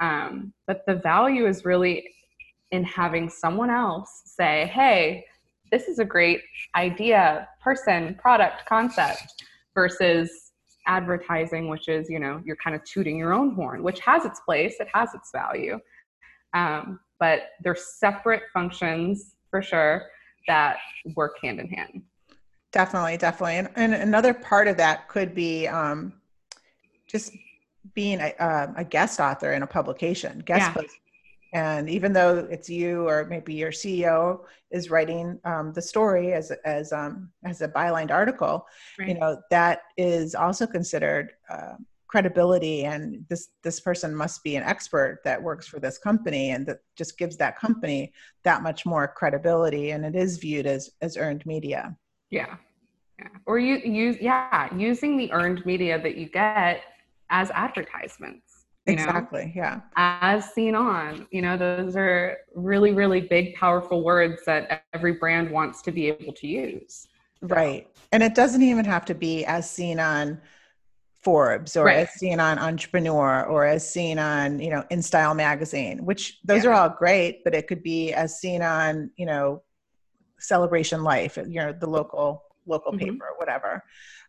[0.00, 2.10] Um, but the value is really
[2.72, 5.24] in having someone else say hey
[5.70, 6.42] this is a great
[6.76, 10.52] idea person product concept versus
[10.86, 14.40] advertising which is you know you're kind of tooting your own horn which has its
[14.40, 15.78] place it has its value.
[16.52, 20.06] Um, but they're separate functions for sure
[20.48, 20.78] that
[21.14, 22.02] work hand in hand.
[22.72, 23.56] Definitely definitely.
[23.56, 26.14] And, and another part of that could be um,
[27.06, 27.32] just
[27.94, 30.42] being a, uh, a, guest author in a publication.
[30.44, 30.82] Guest yeah.
[31.52, 36.50] And even though it's you or maybe your ceo is writing um, the story as
[36.64, 38.66] as um, as a bylined article
[38.98, 39.08] right.
[39.08, 41.74] you know that is also considered uh,
[42.10, 46.66] credibility and this this person must be an expert that works for this company and
[46.66, 51.16] that just gives that company that much more credibility and it is viewed as as
[51.16, 51.96] earned media.
[52.30, 52.56] Yeah.
[53.20, 53.28] Yeah.
[53.46, 56.82] Or you use yeah using the earned media that you get
[57.30, 58.49] as advertisements
[58.86, 59.52] exactly know?
[59.54, 65.12] yeah as seen on you know those are really really big powerful words that every
[65.12, 67.08] brand wants to be able to use
[67.42, 70.40] right and it doesn't even have to be as seen on
[71.22, 72.08] Forbes or right.
[72.08, 76.70] as seen on Entrepreneur or as seen on, you know, InStyle magazine, which those yeah.
[76.70, 79.62] are all great, but it could be as seen on, you know,
[80.38, 83.10] Celebration Life, you know, the local local mm-hmm.
[83.10, 83.84] paper or whatever.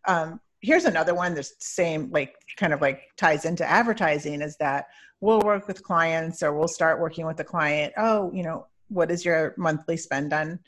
[0.06, 4.86] Um, here's another one that's same like kind of like ties into advertising is that
[5.20, 7.92] we'll work with clients or we'll start working with the client.
[7.96, 10.58] Oh, you know, what is your monthly spend on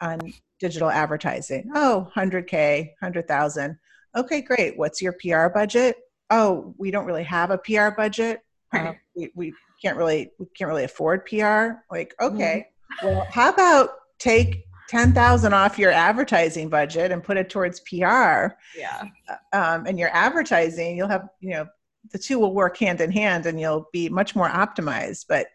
[0.00, 0.20] on
[0.60, 1.70] digital advertising?
[1.74, 3.78] Oh, 100K, 100,000
[4.16, 5.96] okay great what's your pr budget
[6.30, 8.40] oh we don't really have a pr budget
[8.72, 12.68] uh, we, we can't really we can't really afford pr like okay
[13.02, 13.06] mm-hmm.
[13.06, 18.54] well how about take 10,000 off your advertising budget and put it towards PR.
[18.76, 19.04] Yeah.
[19.52, 21.66] Um, and your advertising, you'll have, you know,
[22.12, 25.26] the two will work hand in hand and you'll be much more optimized.
[25.28, 25.46] But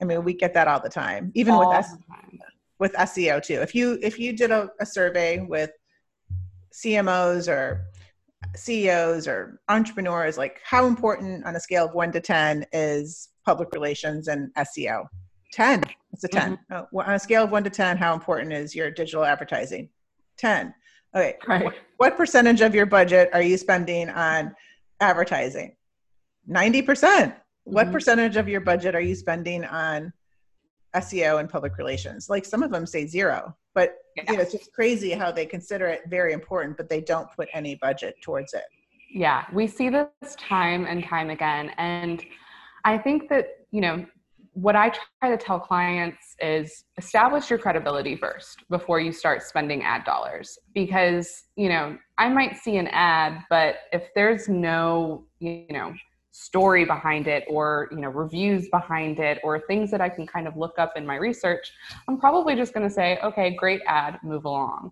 [0.00, 1.94] I mean, we get that all the time, even all with us,
[2.78, 3.60] with SEO too.
[3.60, 5.70] If you, if you did a, a survey with
[6.72, 7.86] CMOs or
[8.56, 13.70] CEOs or entrepreneurs, like how important on a scale of one to 10 is public
[13.72, 15.06] relations and SEO?
[15.52, 15.82] 10.
[16.12, 16.52] It's a 10.
[16.52, 16.96] Mm-hmm.
[16.96, 19.88] Oh, on a scale of one to 10, how important is your digital advertising?
[20.38, 20.74] 10.
[21.14, 21.36] Okay.
[21.46, 21.64] Right.
[21.64, 24.54] What, what percentage of your budget are you spending on
[25.00, 25.76] advertising?
[26.50, 26.84] 90%.
[26.84, 27.30] Mm-hmm.
[27.64, 30.12] What percentage of your budget are you spending on
[30.96, 32.28] SEO and public relations?
[32.28, 33.56] Like some of them say zero.
[33.74, 34.24] But yeah.
[34.28, 37.48] you know, it's just crazy how they consider it very important, but they don't put
[37.52, 38.64] any budget towards it.
[39.14, 41.70] Yeah, we see this time and time again.
[41.76, 42.24] And
[42.84, 44.06] I think that, you know,
[44.54, 49.82] what I try to tell clients is establish your credibility first before you start spending
[49.82, 50.58] ad dollars.
[50.74, 55.94] Because, you know, I might see an ad, but if there's no, you know,
[56.32, 60.48] story behind it or you know reviews behind it or things that i can kind
[60.48, 61.70] of look up in my research
[62.08, 64.90] i'm probably just going to say okay great ad move along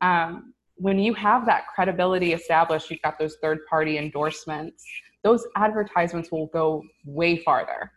[0.00, 4.84] um, when you have that credibility established you've got those third party endorsements
[5.24, 7.90] those advertisements will go way farther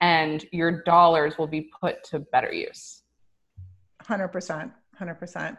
[0.00, 3.02] and your dollars will be put to better use
[4.04, 5.56] 100% 100%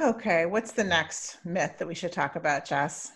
[0.00, 3.12] okay what's the next myth that we should talk about jess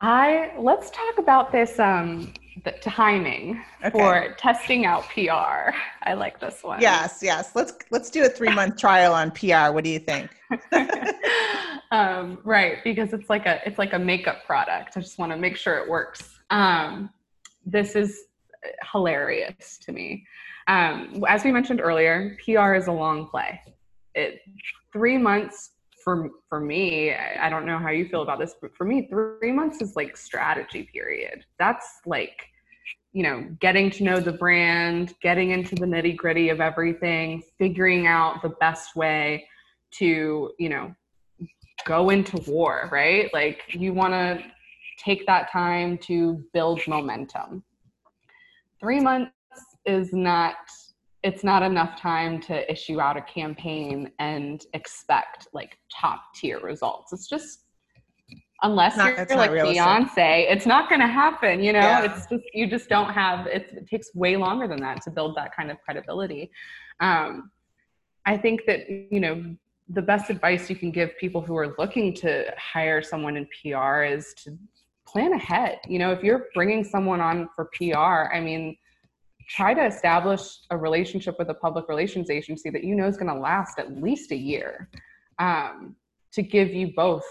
[0.00, 2.32] I let's talk about this um
[2.64, 3.90] the timing okay.
[3.90, 5.74] for testing out PR.
[6.02, 6.80] I like this one.
[6.80, 7.52] Yes, yes.
[7.54, 9.72] Let's let's do a 3-month trial on PR.
[9.72, 10.30] What do you think?
[11.90, 14.96] um, right, because it's like a it's like a makeup product.
[14.96, 16.38] I just want to make sure it works.
[16.50, 17.10] Um,
[17.70, 18.24] this is
[18.92, 20.26] hilarious to me.
[20.66, 23.60] Um, as we mentioned earlier, PR is a long play.
[24.14, 24.40] It
[24.92, 25.72] 3 months
[26.04, 29.50] for for me i don't know how you feel about this but for me three
[29.50, 32.36] months is like strategy period that's like
[33.12, 38.06] you know, getting to know the brand, getting into the nitty gritty of everything, figuring
[38.06, 39.46] out the best way
[39.92, 40.94] to, you know,
[41.86, 43.32] go into war, right?
[43.32, 44.44] Like you want to
[44.98, 47.62] take that time to build momentum.
[48.80, 49.32] Three months
[49.86, 50.56] is not
[51.24, 57.12] it's not enough time to issue out a campaign and expect like top tier results.
[57.12, 57.64] It's just
[58.62, 61.62] unless not, you're like Beyonce, it's not going to happen.
[61.62, 62.04] You know, yeah.
[62.04, 63.46] it's just you just don't have.
[63.46, 66.50] it takes way longer than that to build that kind of credibility.
[67.00, 67.50] Um,
[68.26, 69.56] I think that you know
[69.88, 74.02] the best advice you can give people who are looking to hire someone in PR
[74.02, 74.56] is to
[75.12, 75.78] plan ahead.
[75.86, 78.76] You know, if you're bringing someone on for PR, I mean,
[79.48, 83.32] try to establish a relationship with a public relations agency that you know is going
[83.34, 84.90] to last at least a year
[85.38, 85.96] um,
[86.32, 87.24] to give you both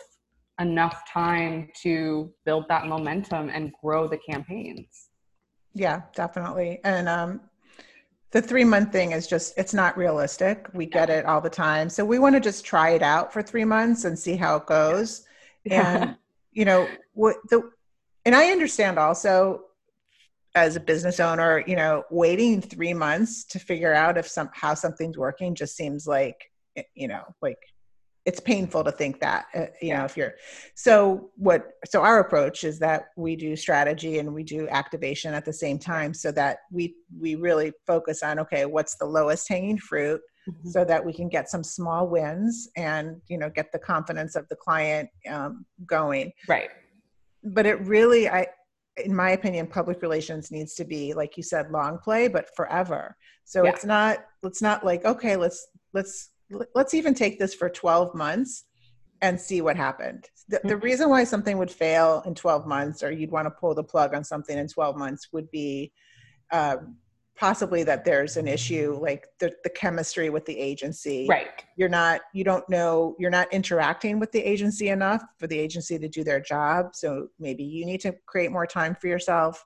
[0.60, 5.10] enough time to build that momentum and grow the campaigns.
[5.76, 6.80] Yeah, definitely.
[6.84, 7.42] And um,
[8.32, 10.68] the three month thing is just, it's not realistic.
[10.74, 11.90] We get it all the time.
[11.90, 14.66] So we want to just try it out for three months and see how it
[14.66, 15.26] goes.
[15.64, 15.98] Yeah.
[16.04, 16.18] And,
[16.58, 17.70] you know, what the,
[18.26, 19.62] and I understand also
[20.56, 24.74] as a business owner, you know, waiting three months to figure out if some, how
[24.74, 26.36] something's working just seems like,
[26.96, 27.60] you know, like
[28.26, 30.34] it's painful to think that uh, you know if you're
[30.76, 35.46] so what so our approach is that we do strategy and we do activation at
[35.46, 39.78] the same time so that we we really focus on okay what's the lowest hanging
[39.78, 40.70] fruit mm-hmm.
[40.70, 44.48] so that we can get some small wins and you know get the confidence of
[44.50, 46.70] the client um, going right
[47.44, 48.46] but it really i
[49.04, 53.16] in my opinion public relations needs to be like you said long play but forever
[53.44, 53.70] so yeah.
[53.70, 56.30] it's not it's not like okay let's let's
[56.76, 58.64] let's even take this for 12 months
[59.22, 60.26] and see what happened.
[60.48, 60.84] The, the, mm-hmm.
[60.84, 64.14] reason why something would fail in 12 months or you'd want to pull the plug
[64.14, 65.92] on something in 12 months would be
[66.52, 66.78] uh,
[67.38, 71.28] possibly that there's an issue like the, the chemistry with the agency.
[71.30, 71.64] Right.
[71.76, 76.00] You're not, you don't know, you're not interacting with the agency enough for the agency
[76.00, 76.96] to do their job.
[76.96, 79.64] So maybe you need to create more time for yourself.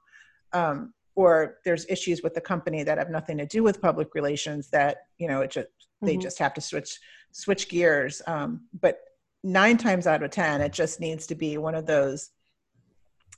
[0.53, 4.69] Um, or there's issues with the company that have nothing to do with public relations
[4.69, 5.67] that, you know, it just,
[6.01, 6.21] they mm-hmm.
[6.21, 6.99] just have to switch
[7.31, 8.99] switch gears um, but
[9.43, 12.31] nine times out of ten it just needs to be one of those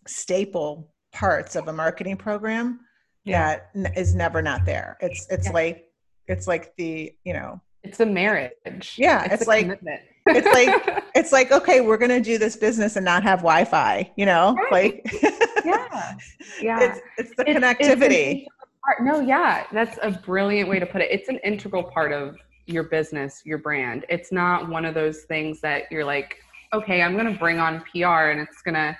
[0.07, 2.79] staple parts of a marketing program
[3.25, 3.59] yeah.
[3.95, 5.53] is never not there it's it's yeah.
[5.53, 5.91] like
[6.27, 10.01] it's like the you know it's a marriage yeah it's, it's like commitment.
[10.27, 14.25] it's like it's like okay we're gonna do this business and not have wi-fi you
[14.25, 14.71] know right.
[14.71, 15.23] like
[15.65, 16.15] yeah
[16.61, 21.09] yeah it's, it's the connectivity it's no yeah that's a brilliant way to put it
[21.11, 24.05] it's an integral part of your business, your brand.
[24.09, 26.37] It's not one of those things that you're like,
[26.73, 28.97] okay, I'm going to bring on PR and it's to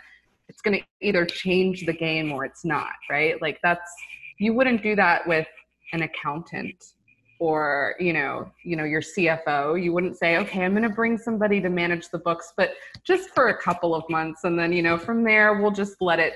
[0.50, 3.42] it's going to either change the game or it's not, right?
[3.42, 3.90] Like that's
[4.38, 5.48] you wouldn't do that with
[5.94, 6.94] an accountant
[7.40, 9.82] or, you know, you know, your CFO.
[9.82, 12.72] You wouldn't say, "Okay, I'm going to bring somebody to manage the books, but
[13.04, 16.20] just for a couple of months and then, you know, from there we'll just let
[16.20, 16.36] it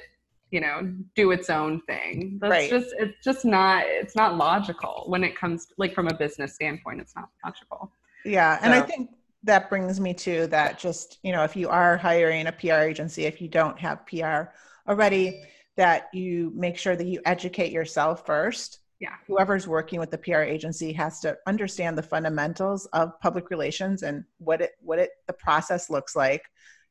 [0.52, 2.70] you know do its own thing that's right.
[2.70, 7.02] just it's just not it's not logical when it comes like from a business standpoint
[7.02, 7.92] it's not logical
[8.24, 8.66] yeah so.
[8.66, 9.10] and i think
[9.44, 13.26] that brings me to that just you know if you are hiring a pr agency
[13.26, 14.50] if you don't have pr
[14.88, 15.44] already
[15.78, 20.38] that you make sure that you educate yourself first yeah whoever's working with the pr
[20.38, 25.34] agency has to understand the fundamentals of public relations and what it what it the
[25.34, 26.44] process looks like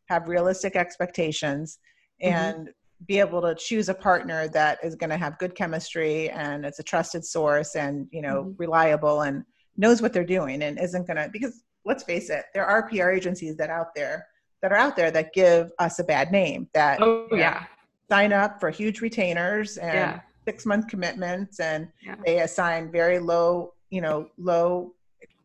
[0.09, 1.79] have realistic expectations
[2.23, 2.35] mm-hmm.
[2.35, 2.71] and
[3.07, 6.79] be able to choose a partner that is going to have good chemistry and it's
[6.79, 8.53] a trusted source and you know mm-hmm.
[8.57, 9.45] reliable and
[9.77, 13.11] knows what they're doing and isn't going to because let's face it there are pr
[13.11, 14.27] agencies that out there
[14.63, 17.65] that are out there that give us a bad name that oh yeah
[18.11, 20.21] sign up for huge retainers and yeah.
[20.47, 22.15] six month commitments and yeah.
[22.25, 24.95] they assign very low you know low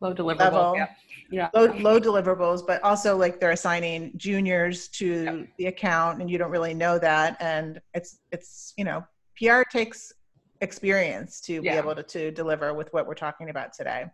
[0.00, 0.86] low deliverable level, yeah
[1.32, 1.48] yeah.
[1.54, 5.48] low, low deliverables, but also like they're assigning juniors to yep.
[5.58, 7.36] the account and you don't really know that.
[7.40, 9.04] And it's, it's, you know,
[9.36, 10.12] PR takes
[10.60, 14.04] experience to be able to, to deliver with what we're talking about today.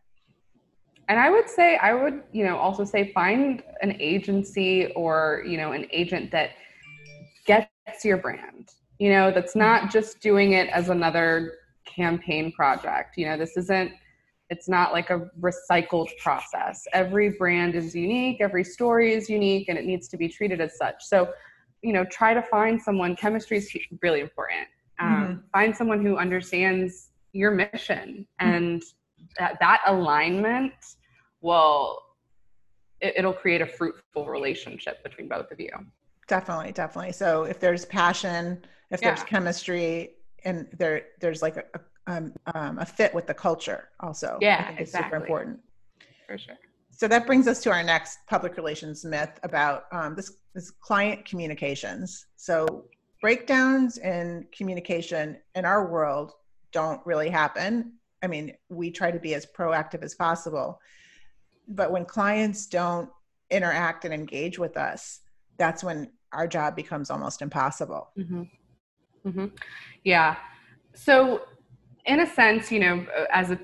[1.09, 5.57] And I would say, I would, you know, also say find an agency or, you
[5.57, 6.51] know, an agent that
[7.47, 7.67] gets
[8.05, 13.17] your brand, you know, that's not just doing it as another campaign project.
[13.17, 13.93] You know, this isn't,
[14.51, 16.85] it's not like a recycled process.
[16.93, 20.77] Every brand is unique, every story is unique, and it needs to be treated as
[20.77, 20.97] such.
[21.05, 21.33] So,
[21.83, 23.71] you know, try to find someone, chemistry is
[24.03, 24.69] really important.
[24.99, 25.41] Um, mm-hmm.
[25.53, 28.83] Find someone who understands your mission, and
[29.39, 30.73] that, that alignment
[31.41, 32.01] will,
[33.01, 35.71] it, it'll create a fruitful relationship between both of you.
[36.29, 37.13] Definitely, definitely.
[37.13, 39.15] So if there's passion, if yeah.
[39.15, 41.81] there's chemistry, and there there's like a, a,
[42.13, 45.07] um, um, a fit with the culture also yeah it's exactly.
[45.07, 45.61] super important
[46.27, 46.57] for sure
[46.91, 51.25] so that brings us to our next public relations myth about um, this, this client
[51.25, 52.85] communications so
[53.21, 56.33] breakdowns in communication in our world
[56.73, 60.81] don't really happen i mean we try to be as proactive as possible
[61.69, 63.11] but when clients don't
[63.51, 65.21] interact and engage with us
[65.57, 68.43] that's when our job becomes almost impossible mm-hmm.
[69.27, 69.47] Mm-hmm.
[70.05, 70.37] yeah
[70.95, 71.43] so
[72.07, 73.59] in a sense you know as a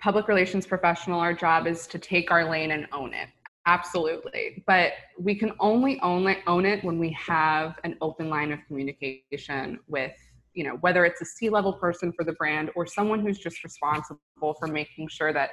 [0.00, 3.28] public relations professional our job is to take our lane and own it
[3.66, 8.52] absolutely but we can only own it, own it when we have an open line
[8.52, 10.12] of communication with
[10.54, 14.18] you know whether it's a c-level person for the brand or someone who's just responsible
[14.58, 15.50] for making sure that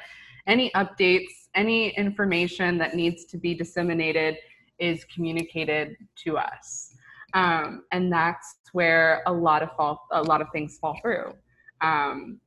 [0.48, 4.38] any updates any information that needs to be disseminated
[4.80, 6.96] is communicated to us.
[7.34, 11.34] Um, and that's where a lot of fall a lot of things fall through.
[11.82, 12.40] Um,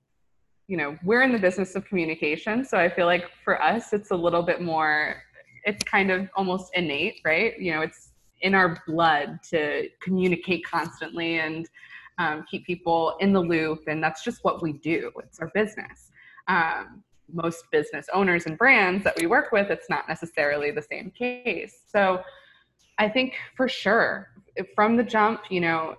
[0.68, 4.12] you know we're in the business of communication so i feel like for us it's
[4.12, 5.16] a little bit more
[5.64, 7.58] it's kind of almost innate right?
[7.58, 8.10] You know it's
[8.40, 11.68] in our blood to communicate constantly and
[12.18, 15.10] um, keep people in the loop and that's just what we do.
[15.22, 16.10] It's our business.
[16.48, 21.10] Um, most business owners and brands that we work with it's not necessarily the same
[21.10, 21.82] case.
[21.88, 22.22] So
[22.98, 24.28] i think for sure
[24.74, 25.94] from the jump you know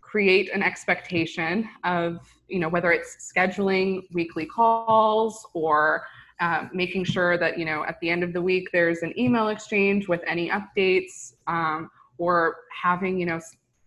[0.00, 2.18] create an expectation of
[2.48, 6.04] you know whether it's scheduling weekly calls or
[6.40, 9.48] um, making sure that you know at the end of the week there's an email
[9.48, 13.40] exchange with any updates um, or having you know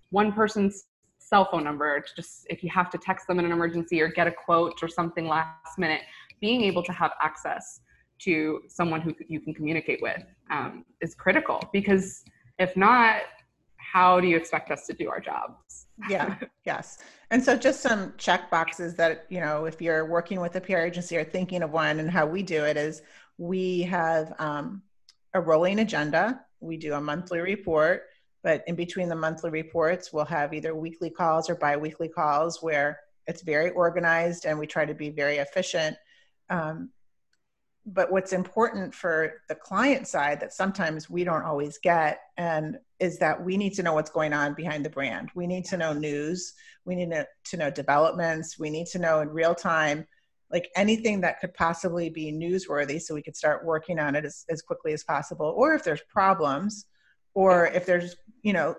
[0.09, 0.85] one person's
[1.19, 4.07] cell phone number to just if you have to text them in an emergency or
[4.09, 6.01] get a quote or something last minute
[6.41, 7.81] being able to have access
[8.19, 12.23] to someone who you can communicate with um, is critical because
[12.57, 13.21] if not
[13.77, 15.87] how do you expect us to do our jobs?
[16.09, 16.35] Yeah
[16.65, 16.99] yes.
[17.31, 20.77] And so just some check boxes that you know if you're working with a pr
[20.77, 23.01] agency or thinking of one and how we do it is
[23.37, 24.81] we have um,
[25.33, 26.41] a rolling agenda.
[26.59, 28.03] We do a monthly report
[28.43, 32.99] but in between the monthly reports we'll have either weekly calls or bi-weekly calls where
[33.27, 35.95] it's very organized and we try to be very efficient
[36.49, 36.89] um,
[37.85, 43.17] but what's important for the client side that sometimes we don't always get and is
[43.19, 45.29] that we need to know what's going on behind the brand.
[45.33, 46.53] We need to know news.
[46.85, 48.59] We need to know developments.
[48.59, 50.05] We need to know in real time
[50.51, 54.45] like anything that could possibly be newsworthy so we could start working on it as,
[54.49, 55.53] as quickly as possible.
[55.55, 56.85] Or if there's problems
[57.33, 58.75] or if there's you know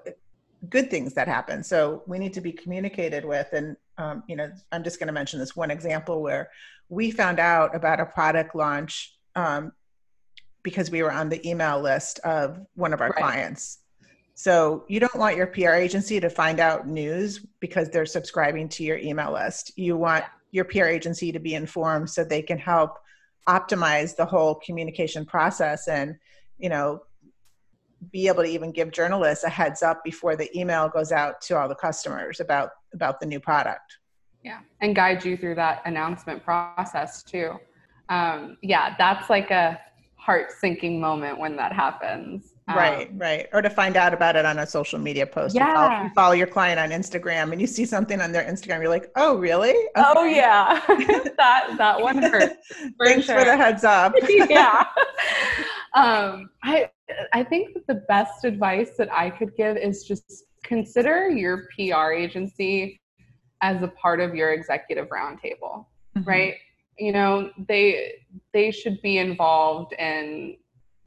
[0.68, 1.62] good things that happen.
[1.64, 3.52] So we need to be communicated with.
[3.52, 6.50] And um, you know i'm just going to mention this one example where
[6.90, 9.72] we found out about a product launch um,
[10.62, 13.18] because we were on the email list of one of our right.
[13.18, 13.78] clients.
[14.34, 18.82] So you don't want your PR agency to find out news because they're subscribing to
[18.82, 19.72] your email list.
[19.78, 22.98] You want your PR agency to be informed so they can help
[23.48, 26.16] optimize the whole communication process and,
[26.58, 27.02] you know,
[28.12, 31.56] be able to even give journalists a heads up before the email goes out to
[31.56, 33.98] all the customers about about the new product
[34.42, 34.60] yeah.
[34.80, 37.52] and guide you through that announcement process too.
[38.08, 39.80] Um, yeah that's like a
[40.16, 42.54] heart sinking moment when that happens.
[42.68, 43.10] Um, right.
[43.14, 45.54] Right or to find out about it on a social media post.
[45.54, 45.68] Yeah.
[45.68, 48.80] you, follow, you follow your client on instagram and you see something on their instagram
[48.80, 49.70] you're like oh really?
[49.70, 49.88] Okay.
[49.96, 50.80] oh yeah.
[51.36, 53.38] That that one hurts for thanks sure.
[53.38, 54.14] for the heads up.
[54.28, 54.84] Yeah.
[55.92, 56.88] Um, i
[57.32, 62.12] i think that the best advice that i could give is just consider your pr
[62.12, 62.99] agency
[63.62, 65.86] as a part of your executive roundtable,
[66.16, 66.22] mm-hmm.
[66.24, 66.54] right?
[66.98, 68.14] You know, they
[68.52, 70.56] they should be involved in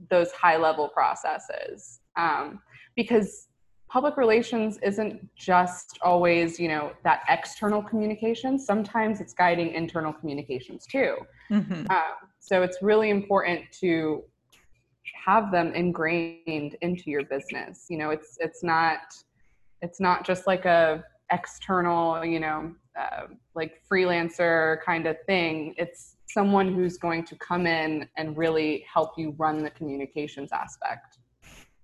[0.10, 2.62] those high level processes um,
[2.96, 3.48] because
[3.90, 10.86] public relations isn't just always you know that external communication sometimes it's guiding internal communications
[10.88, 11.16] too
[11.52, 11.86] mm-hmm.
[11.92, 14.24] um, so it's really important to
[15.26, 19.00] have them ingrained into your business you know it's it's not
[19.84, 21.04] it's not just like a
[21.34, 25.74] external, you know, uh, like freelancer kind of thing.
[25.78, 31.18] It's someone who's going to come in and really help you run the communications aspect.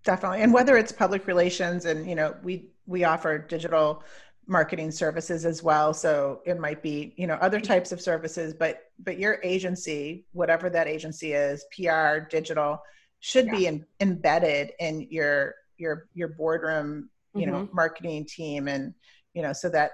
[0.03, 0.41] Definitely.
[0.41, 4.03] And whether it's public relations and, you know, we, we offer digital
[4.47, 5.93] marketing services as well.
[5.93, 10.69] So it might be, you know, other types of services, but, but your agency, whatever
[10.69, 12.81] that agency is, PR, digital,
[13.19, 13.55] should yeah.
[13.55, 17.51] be in, embedded in your, your, your boardroom, you mm-hmm.
[17.51, 18.93] know, marketing team and,
[19.33, 19.91] you know, so that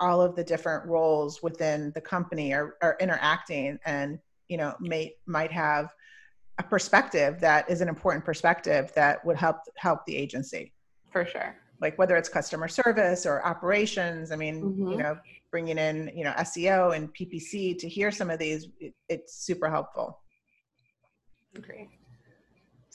[0.00, 4.18] all of the different roles within the company are, are interacting and,
[4.48, 5.92] you know, may, might have
[6.58, 10.72] a perspective that is an important perspective that would help help the agency.
[11.10, 11.56] For sure.
[11.80, 14.90] like whether it's customer service or operations i mean mm-hmm.
[14.92, 15.16] you know
[15.50, 19.70] bringing in you know seo and ppc to hear some of these it, it's super
[19.70, 20.20] helpful
[21.60, 21.88] great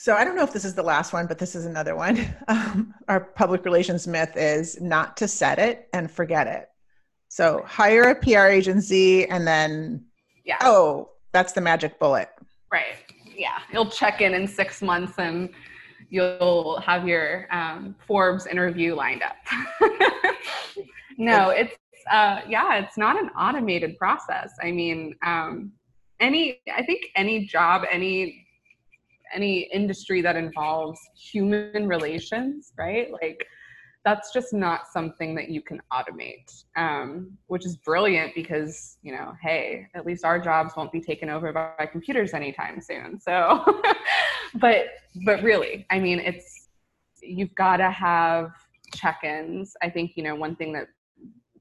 [0.04, 2.18] so i don't know if this is the last one but this is another one.
[2.50, 6.68] Um, our public relations myth is not to set it and forget it.
[7.30, 10.06] So hire a pr agency and then
[10.44, 10.58] yeah.
[10.62, 12.30] oh that's the magic bullet.
[12.70, 12.98] Right.
[13.36, 13.60] Yeah.
[13.72, 15.50] You'll check in in six months and
[16.10, 19.38] you'll have your um, Forbes interview lined up.
[21.18, 21.76] no, it's
[22.12, 24.52] uh, yeah, it's not an automated process.
[24.62, 25.72] I mean, um,
[26.20, 28.46] any I think any job, any
[29.34, 33.12] any industry that involves human relations, right?
[33.12, 33.46] Like
[34.06, 39.34] that's just not something that you can automate, um, which is brilliant because, you know,
[39.42, 43.20] hey, at least our jobs won't be taken over by, computers anytime soon.
[43.20, 43.64] So,
[44.56, 44.88] but,
[45.26, 46.68] but really, I mean, it's,
[47.22, 48.52] you've got to have
[48.94, 49.74] check-ins.
[49.82, 50.88] I think, you know, one thing that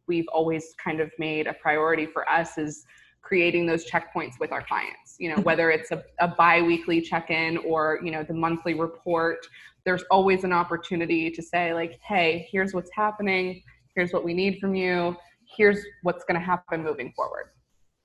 [0.08, 2.84] we've always kind of made a priority for us is
[3.32, 5.16] creating those checkpoints with our clients.
[5.18, 5.44] You know mm-hmm.
[5.44, 9.38] whether it's a, a bi-weekly check-in or you know the monthly report
[9.86, 13.62] there's always an opportunity to say like hey here's what's happening.
[13.94, 15.16] Here's what we need from you.
[15.56, 17.46] Here's what's going to happen moving forward.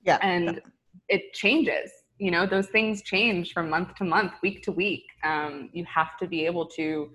[0.02, 0.62] Yeah and
[1.10, 1.90] it changes.
[2.16, 5.04] You know those things change from month to month week to week.
[5.24, 7.10] Um, you have to be able to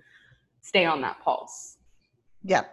[0.62, 1.78] stay on that pulse.
[2.44, 2.64] Yeah.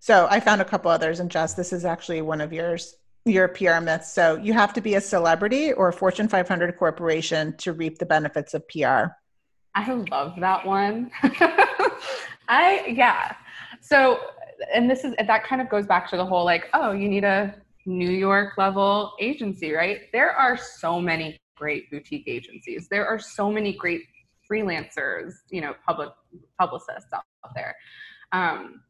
[0.00, 2.94] So i found a couple others and just this is actually one of yours
[3.24, 7.56] your pr myths so you have to be a celebrity or a fortune 500 corporation
[7.56, 9.12] to reap the benefits of pr
[9.74, 11.10] I love that one.
[12.48, 13.34] I yeah.
[13.80, 14.20] So
[14.72, 17.24] and this is that kind of goes back to the whole like, oh, you need
[17.24, 17.54] a
[17.86, 20.02] New York level agency, right?
[20.12, 22.88] There are so many great boutique agencies.
[22.90, 24.02] There are so many great
[24.50, 26.10] freelancers, you know, public
[26.58, 27.74] publicists out there.
[28.32, 28.82] Um,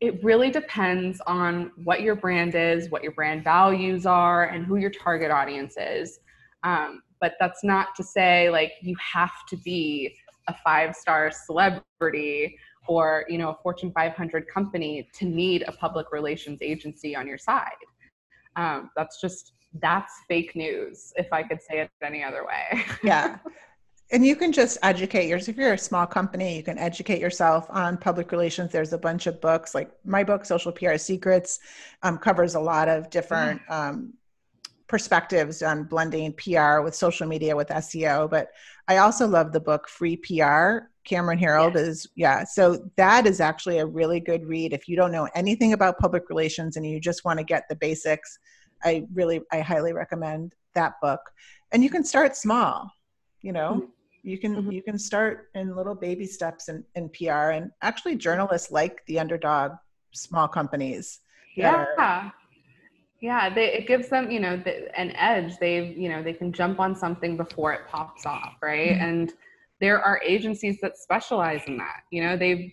[0.00, 4.76] it really depends on what your brand is, what your brand values are, and who
[4.76, 6.18] your target audience is.
[6.62, 10.14] Um, but that's not to say like you have to be
[10.48, 16.12] a five star celebrity or you know a fortune 500 company to need a public
[16.12, 17.70] relations agency on your side.
[18.56, 22.84] Um, that's just that's fake news if i could say it any other way.
[23.02, 23.38] Yeah
[24.12, 27.66] and you can just educate yourself if you're a small company you can educate yourself
[27.70, 31.58] on public relations there's a bunch of books like my book social pr secrets
[32.02, 34.12] um, covers a lot of different um,
[34.88, 38.30] perspectives on blending PR with social media with SEO.
[38.30, 38.48] But
[38.88, 40.88] I also love the book Free PR.
[41.04, 41.86] Cameron Herold yes.
[41.86, 42.44] is, yeah.
[42.44, 44.72] So that is actually a really good read.
[44.72, 47.76] If you don't know anything about public relations and you just want to get the
[47.76, 48.38] basics,
[48.82, 51.20] I really, I highly recommend that book.
[51.72, 52.90] And you can start small,
[53.40, 53.88] you know.
[54.26, 54.72] You can mm-hmm.
[54.72, 59.20] you can start in little baby steps in, in PR and actually journalists like the
[59.20, 59.72] underdog
[60.12, 61.20] small companies.
[61.54, 61.86] Yeah.
[61.96, 62.32] Are,
[63.20, 66.52] yeah they, it gives them you know the, an edge they've you know they can
[66.52, 69.04] jump on something before it pops off right mm-hmm.
[69.04, 69.32] and
[69.80, 72.72] there are agencies that specialize in that you know they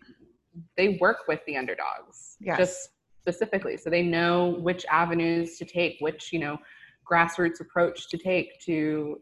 [0.77, 2.57] they work with the underdogs yes.
[2.57, 2.89] just
[3.21, 6.57] specifically so they know which avenues to take which you know
[7.09, 9.21] grassroots approach to take to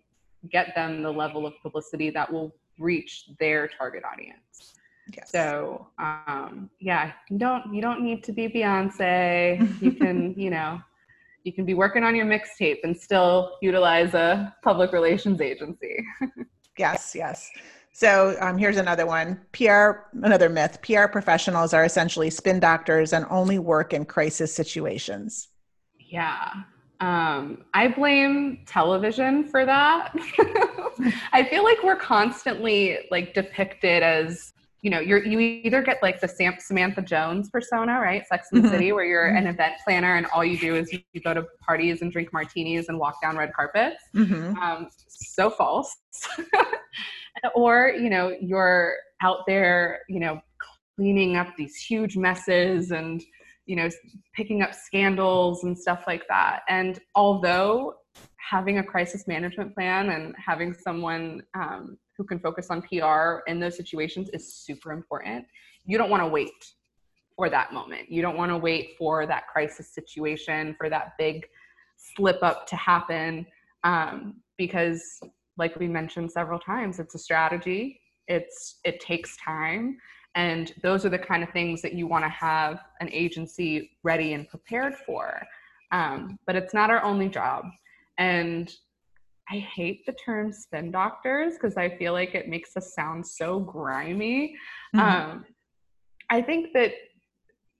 [0.49, 4.73] get them the level of publicity that will reach their target audience
[5.15, 5.29] yes.
[5.31, 10.81] so um yeah you don't you don't need to be beyonce you can you know
[11.43, 16.03] you can be working on your mixtape and still utilize a public relations agency.
[16.77, 17.49] yes, yes.
[17.93, 19.41] So um, here's another one.
[19.51, 20.79] PR, another myth.
[20.81, 25.49] PR professionals are essentially spin doctors and only work in crisis situations.
[25.99, 26.51] Yeah.
[27.01, 30.13] Um, I blame television for that.
[31.33, 36.19] I feel like we're constantly like depicted as you know, you're you either get like
[36.21, 38.25] the Sam, Samantha Jones persona, right?
[38.27, 38.75] Sex and the mm-hmm.
[38.75, 39.53] City, where you're an mm-hmm.
[39.53, 42.97] event planner and all you do is you go to parties and drink martinis and
[42.97, 44.01] walk down red carpets.
[44.15, 44.57] Mm-hmm.
[44.57, 45.95] Um, so false.
[47.55, 50.41] or you know, you're out there, you know,
[50.95, 53.23] cleaning up these huge messes and
[53.71, 53.89] you know,
[54.35, 56.59] picking up scandals and stuff like that.
[56.67, 57.95] And although
[58.37, 63.61] having a crisis management plan and having someone um, who can focus on PR in
[63.61, 65.45] those situations is super important.
[65.85, 66.51] You don't want to wait
[67.37, 68.11] for that moment.
[68.11, 71.47] You don't want to wait for that crisis situation, for that big
[71.95, 73.45] slip up to happen.
[73.85, 75.01] Um, because,
[75.55, 78.01] like we mentioned several times, it's a strategy.
[78.27, 79.97] It's it takes time,
[80.35, 84.33] and those are the kind of things that you want to have an agency ready
[84.33, 85.41] and prepared for.
[85.91, 87.65] Um, but it's not our only job,
[88.17, 88.73] and
[89.49, 93.59] I hate the term spin doctors because I feel like it makes us sound so
[93.59, 94.55] grimy.
[94.95, 94.99] Mm-hmm.
[94.99, 95.45] Um,
[96.29, 96.93] I think that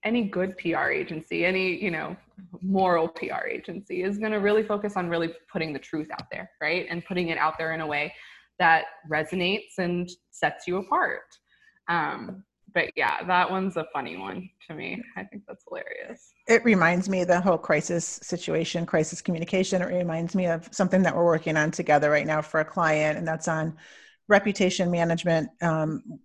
[0.03, 2.17] any good PR agency, any, you know,
[2.61, 6.49] moral PR agency is going to really focus on really putting the truth out there,
[6.59, 6.87] right?
[6.89, 8.13] And putting it out there in a way
[8.59, 11.21] that resonates and sets you apart.
[11.91, 15.03] Um, but yeah, that one's a funny one to me.
[15.17, 16.31] I think that's hilarious.
[16.47, 19.81] It reminds me the whole crisis situation, crisis communication.
[19.81, 23.17] It reminds me of something that we're working on together right now for a client,
[23.17, 23.75] and that's on
[24.29, 25.49] reputation management.
[25.61, 26.19] Um,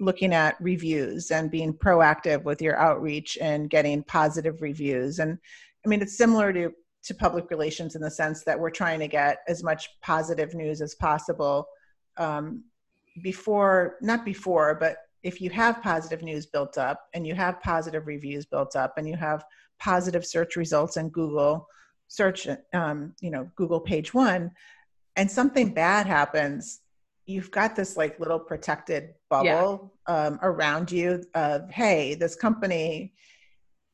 [0.00, 5.38] looking at reviews and being proactive with your outreach and getting positive reviews and
[5.84, 6.72] i mean it's similar to
[7.04, 10.80] to public relations in the sense that we're trying to get as much positive news
[10.80, 11.68] as possible
[12.16, 12.64] um,
[13.22, 18.06] before not before but if you have positive news built up and you have positive
[18.06, 19.44] reviews built up and you have
[19.78, 21.66] positive search results in google
[22.08, 24.50] search um, you know google page one
[25.16, 26.80] and something bad happens
[27.26, 30.26] you've got this like little protected bubble yeah.
[30.26, 33.12] um, around you of hey this company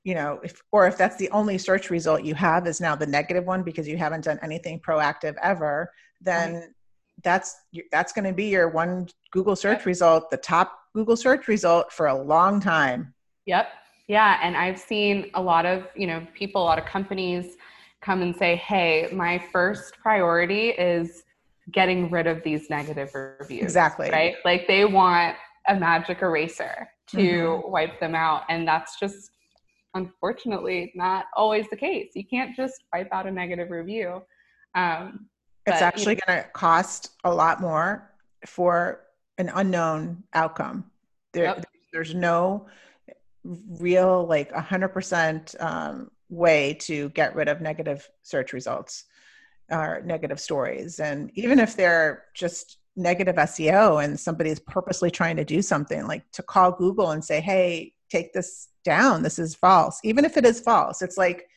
[0.04, 3.06] you know if or if that's the only search result you have is now the
[3.06, 6.64] negative one because you haven't done anything proactive ever then right.
[7.24, 7.56] That's
[7.90, 9.86] that's going to be your one google search yep.
[9.86, 13.12] result the top google search result for a long time
[13.46, 13.68] yep
[14.06, 17.56] yeah and i've seen a lot of you know people a lot of companies
[18.00, 21.24] come and say hey my first priority is
[21.72, 23.62] getting rid of these negative reviews.
[23.62, 24.10] Exactly.
[24.10, 24.36] Right?
[24.44, 25.36] Like they want
[25.68, 27.70] a magic eraser to mm-hmm.
[27.70, 28.44] wipe them out.
[28.48, 29.30] And that's just
[29.94, 32.12] unfortunately not always the case.
[32.14, 34.22] You can't just wipe out a negative review.
[34.74, 35.26] Um,
[35.68, 38.10] it's actually you know, going to cost a lot more
[38.46, 39.00] for
[39.38, 40.90] an unknown outcome.
[41.32, 41.64] There, yep.
[41.92, 42.66] There's no
[43.44, 49.04] real, like 100% um, way to get rid of negative search results
[49.70, 50.98] are negative stories.
[51.00, 56.30] And even if they're just negative SEO and somebody's purposely trying to do something, like
[56.32, 60.00] to call Google and say, hey, take this down, this is false.
[60.04, 61.47] Even if it is false, it's like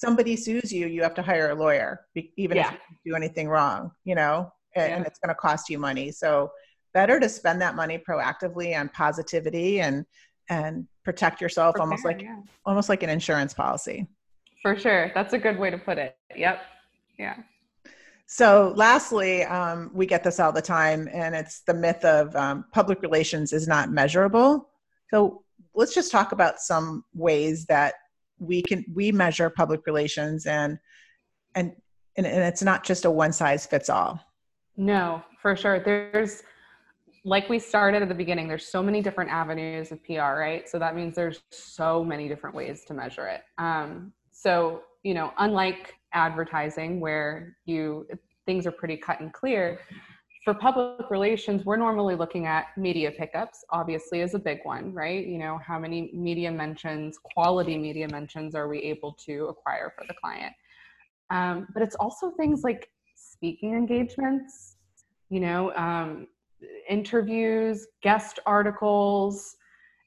[0.00, 2.72] somebody sues you, you have to hire a lawyer, even yeah.
[2.72, 4.96] if you do anything wrong, you know, and, yeah.
[4.96, 6.10] and it's going to cost you money.
[6.10, 6.50] So
[6.94, 10.04] better to spend that money proactively on positivity and
[10.48, 12.40] and protect yourself Prepare, almost like yeah.
[12.64, 14.08] almost like an insurance policy.
[14.62, 15.12] For sure.
[15.14, 16.16] That's a good way to put it.
[16.34, 16.60] Yep.
[17.18, 17.36] Yeah.
[18.26, 22.64] So, lastly, um, we get this all the time, and it's the myth of um,
[22.72, 24.70] public relations is not measurable.
[25.12, 25.42] So,
[25.74, 27.94] let's just talk about some ways that
[28.40, 30.78] we can we measure public relations, and
[31.54, 31.72] and
[32.16, 34.20] and, and it's not just a one size fits all.
[34.76, 35.78] No, for sure.
[35.78, 36.42] There's
[37.24, 38.48] like we started at the beginning.
[38.48, 40.68] There's so many different avenues of PR, right?
[40.68, 43.42] So that means there's so many different ways to measure it.
[43.58, 48.06] Um, so you know, unlike advertising where you
[48.46, 49.78] things are pretty cut and clear
[50.44, 55.26] for public relations we're normally looking at media pickups obviously is a big one right
[55.26, 60.04] you know how many media mentions quality media mentions are we able to acquire for
[60.06, 60.54] the client
[61.30, 64.76] um, but it's also things like speaking engagements
[65.28, 66.26] you know um,
[66.88, 69.56] interviews guest articles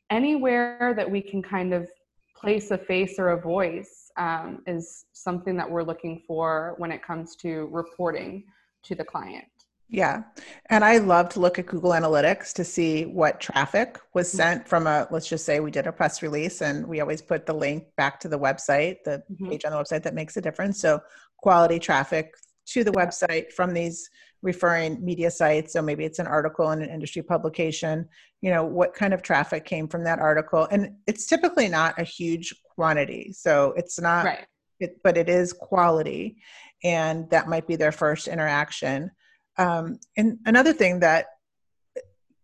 [0.09, 1.87] anywhere that we can kind of
[2.35, 7.01] place a face or a voice um, is something that we're looking for when it
[7.01, 8.43] comes to reporting
[8.83, 9.45] to the client.
[9.93, 10.23] Yeah.
[10.71, 14.37] And I love to look at Google Analytics to see what traffic was mm-hmm.
[14.37, 17.45] sent from a, let's just say we did a press release and we always put
[17.45, 19.51] the link back to the website, the mm-hmm.
[19.51, 20.81] page on the website that makes a difference.
[20.81, 20.99] So
[21.37, 22.33] quality traffic
[22.69, 24.09] to the website from these
[24.41, 28.05] referring media sites so maybe it's an article in an industry publication
[28.41, 32.03] you know what kind of traffic came from that article and it's typically not a
[32.03, 34.45] huge quantity so it's not right.
[34.81, 36.35] it, but it is quality
[36.83, 39.09] and that might be their first interaction
[39.57, 41.27] um, and another thing that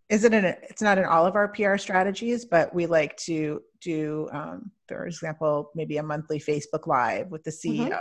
[0.09, 4.27] isn't in it's not in all of our pr strategies but we like to do
[4.31, 7.93] um, for example maybe a monthly facebook live with the ceo mm-hmm.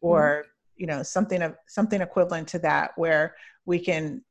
[0.00, 3.34] or mm-hmm you know something of something equivalent to that where
[3.66, 4.24] we can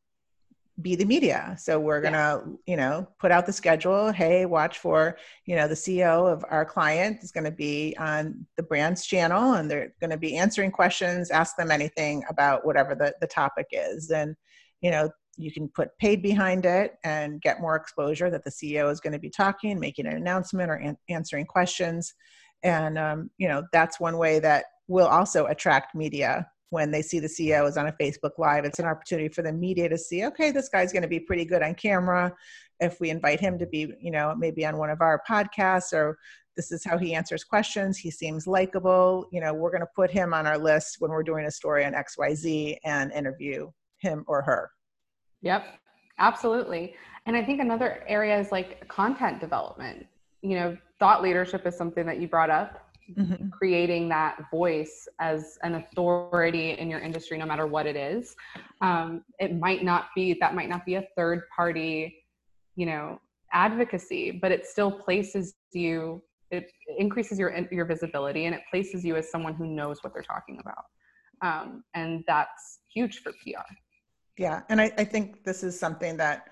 [0.81, 1.55] be the media.
[1.59, 2.53] So we're going to yeah.
[2.65, 4.11] you know put out the schedule.
[4.11, 8.45] Hey watch for you know the ceo of our client is going to be on
[8.57, 12.93] the brand's channel and they're going to be answering questions ask them anything about whatever
[12.93, 14.11] the, the topic is.
[14.11, 14.35] And
[14.81, 15.09] you know
[15.39, 19.13] you can put paid behind it and get more exposure that the ceo is going
[19.13, 22.13] to be talking making an announcement or an- answering questions.
[22.63, 27.19] And um, you know that's one way that will also attract media when they see
[27.19, 28.65] the CEO is on a Facebook Live.
[28.65, 31.45] It's an opportunity for the media to see, okay, this guy's going to be pretty
[31.45, 32.33] good on camera.
[32.79, 36.17] If we invite him to be, you know, maybe on one of our podcasts or
[36.55, 37.97] this is how he answers questions.
[37.97, 39.27] He seems likable.
[39.31, 41.85] You know, we're going to put him on our list when we're doing a story
[41.85, 44.71] on XYZ and interview him or her.
[45.41, 45.65] Yep,
[46.17, 46.95] absolutely.
[47.27, 50.07] And I think another area is like content development
[50.41, 52.86] you know, thought leadership is something that you brought up.
[53.09, 53.51] Mhm.
[53.51, 58.35] Creating that voice as an authority in your industry, no matter what it is.
[58.81, 62.23] Um, it might not be that might not be a third party,
[62.75, 63.19] you know,
[63.53, 66.21] advocacy, but it still places you.
[66.51, 70.23] It increases your your visibility and it places you as someone who knows what they're
[70.23, 70.85] talking about,
[71.41, 73.63] um, and that's huge for PR.
[74.37, 76.49] Yeah, and I, I think this is something that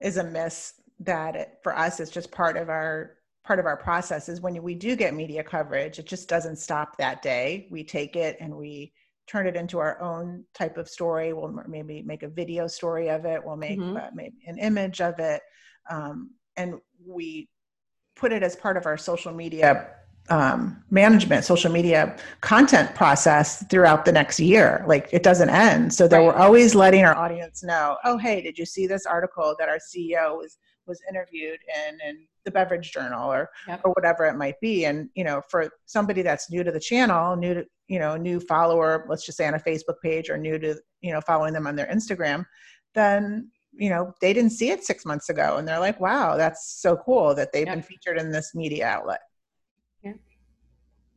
[0.00, 3.76] is a miss that it, for us is just part of our part of our
[3.76, 7.66] process is when we do get media coverage it just doesn't stop that day.
[7.70, 8.92] We take it and we
[9.26, 11.32] turn it into our own type of story.
[11.32, 13.42] We'll maybe make a video story of it.
[13.44, 13.96] We'll make Mhm.
[13.96, 15.40] uh, maybe an image of it.
[15.88, 17.48] Um, and we
[18.16, 19.94] put it as part of our social media
[20.28, 24.84] um, management social media content process throughout the next year.
[24.86, 25.92] Like it doesn't end.
[25.92, 26.26] So that Right.
[26.26, 29.78] we're always letting our audience know oh hey did you see this article that our
[29.78, 33.80] ceo was was interviewed in in the beverage journal or Yep.
[33.84, 37.36] or whatever it might be and you know for somebody that's new to the channel
[37.36, 40.58] new to you know new follower let's just say on a facebook page or new
[40.58, 42.44] to you know following them on their instagram
[42.94, 46.80] then you know they didn't see it six months ago and they're like wow that's
[46.80, 47.74] so cool that they've Yep.
[47.76, 49.20] been featured in this media outlet
[50.02, 50.12] Yeah.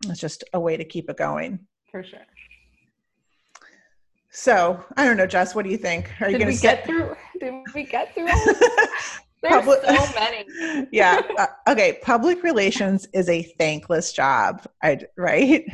[0.08, 1.60] it's just a way to keep it going
[1.90, 2.20] For sure.
[4.30, 6.62] so i don't know jess what do you think are you Did going we to
[6.62, 7.16] get through?
[7.40, 8.28] Did we get through?
[9.44, 10.88] There's Public- so many.
[10.92, 11.22] yeah.
[11.38, 12.00] Uh, okay.
[12.02, 14.66] Public relations is a thankless job.
[14.82, 15.66] I right.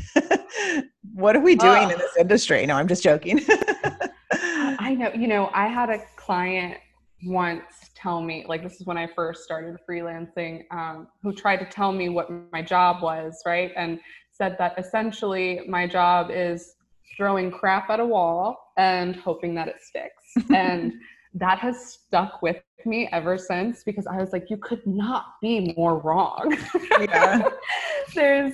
[1.13, 2.65] what are we doing in this industry?
[2.65, 3.39] No, I'm just joking.
[4.31, 5.11] I know.
[5.13, 6.77] You know, I had a client
[7.25, 11.65] once tell me, like, this is when I first started freelancing, um, who tried to
[11.65, 13.71] tell me what my job was, right?
[13.75, 13.99] And
[14.31, 16.75] said that essentially my job is
[17.15, 20.49] throwing crap at a wall and hoping that it sticks.
[20.55, 20.93] and
[21.35, 25.73] that has stuck with me ever since because I was like, you could not be
[25.77, 26.57] more wrong.
[26.99, 27.47] yeah.
[28.15, 28.53] There's,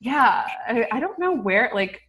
[0.00, 2.00] yeah, I, I don't know where, like,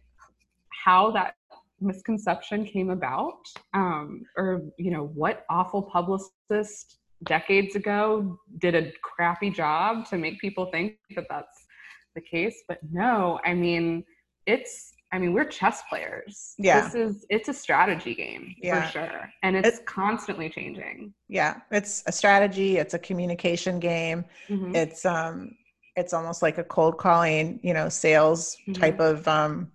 [0.84, 1.34] how that
[1.80, 9.50] misconception came about um, or you know what awful publicist decades ago did a crappy
[9.50, 11.66] job to make people think that that's
[12.14, 14.04] the case but no i mean
[14.46, 16.80] it's i mean we're chess players Yeah.
[16.82, 18.84] this is it's a strategy game Yeah.
[18.86, 21.56] for sure and it's constantly changing Yeah.
[21.70, 22.78] It's a strategy.
[22.78, 24.24] It's a communication game.
[24.48, 24.74] Mhm.
[24.74, 25.54] It's um.
[25.96, 29.70] It's almost like a cold calling, you know, sales type of um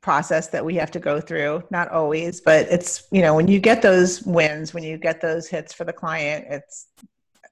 [0.00, 3.58] process that we have to go through not always but it's you know when you
[3.60, 6.86] get those wins when you get those hits for the client it's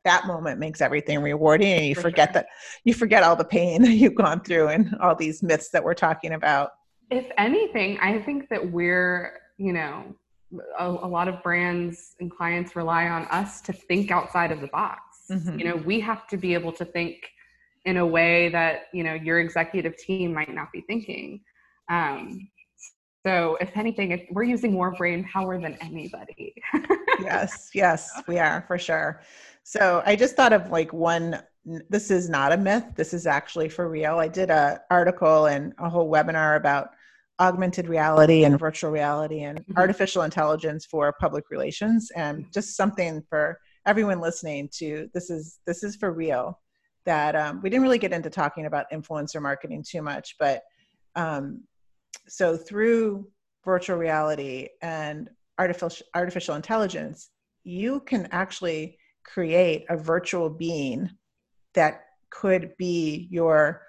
[0.05, 2.43] that moment makes everything rewarding and you For forget sure.
[2.43, 2.47] that
[2.85, 5.95] you forget all the pain that you've gone through and all these myths that we're
[5.95, 6.71] talking about
[7.11, 10.15] if anything, I think that we're, you know,
[10.79, 14.69] a, a lot of brands and clients rely on us to think outside of the
[14.69, 15.01] box.
[15.31, 15.59] Mhm.
[15.59, 17.29] You know, we have to be able to think
[17.85, 21.41] in a way that, you know, your executive team might not be thinking.
[21.91, 22.49] Um,
[23.27, 26.55] so, if anything, if we're using more brain power than anybody.
[27.21, 29.21] yes yes we are for sure
[29.69, 31.43] so i just thought of like one
[31.91, 35.75] this is not a myth this is actually for real i did a article and
[35.79, 36.89] a whole webinar about
[37.39, 39.77] augmented reality and virtual reality and Mhm.
[39.77, 45.83] artificial intelligence for public relations and just something for everyone listening to this is this
[45.83, 46.59] is for real
[47.05, 50.63] that um, we didn't really get into talking about influencer marketing too much but
[51.15, 51.63] um,
[52.27, 53.29] so through
[53.65, 57.29] virtual reality and artificial artificial intelligence
[57.65, 58.98] you can actually
[59.33, 61.11] create a virtual being
[61.75, 63.83] that could be your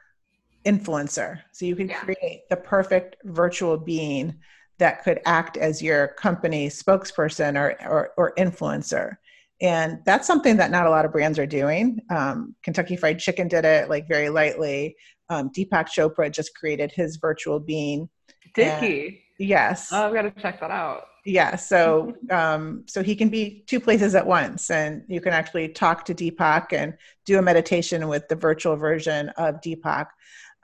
[0.66, 1.40] influencer.
[1.52, 2.02] So you can Yeah.
[2.02, 4.40] create the perfect virtual being
[4.78, 9.18] that could act as your company spokesperson or, or, or influencer.
[9.62, 12.00] And that's something that not a lot of brands are doing.
[12.10, 14.96] Um, kentucky fried chicken did it like very lightly.
[15.30, 18.10] Um, deepak chopra just created his virtual being.
[18.56, 19.22] Did he?
[19.40, 21.06] Yes Oh, I've got to check that out.
[21.26, 25.70] yeah so um, so he can be two places at once and you can actually
[25.70, 26.94] talk to deepak and
[27.26, 30.08] do a meditation with the virtual version of deepak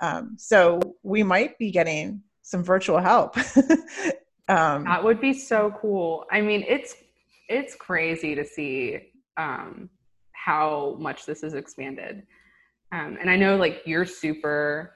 [0.01, 3.35] um, so we might be getting some virtual help
[4.47, 6.25] um, That would be so cool.
[6.31, 6.95] I mean, it's
[7.49, 8.99] it's crazy to see
[9.37, 9.89] um,
[10.33, 12.23] how much this has expanded.
[12.91, 14.91] Um, and I know like you're super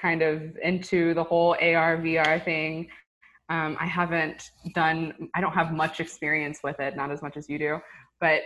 [0.00, 2.88] kind of into the whole AR VR thing.
[3.48, 5.28] Um, I haven't done.
[5.34, 7.78] I don't have much experience with it, not as much as you do,
[8.20, 8.40] but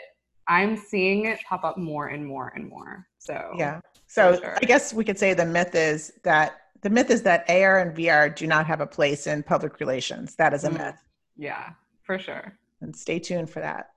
[0.48, 3.06] I'm seeing it pop up more and more and more.
[3.18, 4.56] So yeah so sure.
[4.62, 7.94] i guess we could say the myth is that the myth is that ar and
[7.94, 10.78] vr do not have a place in public relations that is a Mm.
[10.78, 10.94] myth
[11.36, 11.70] yeah,
[12.04, 12.56] for sure.
[12.80, 13.90] and stay tuned for that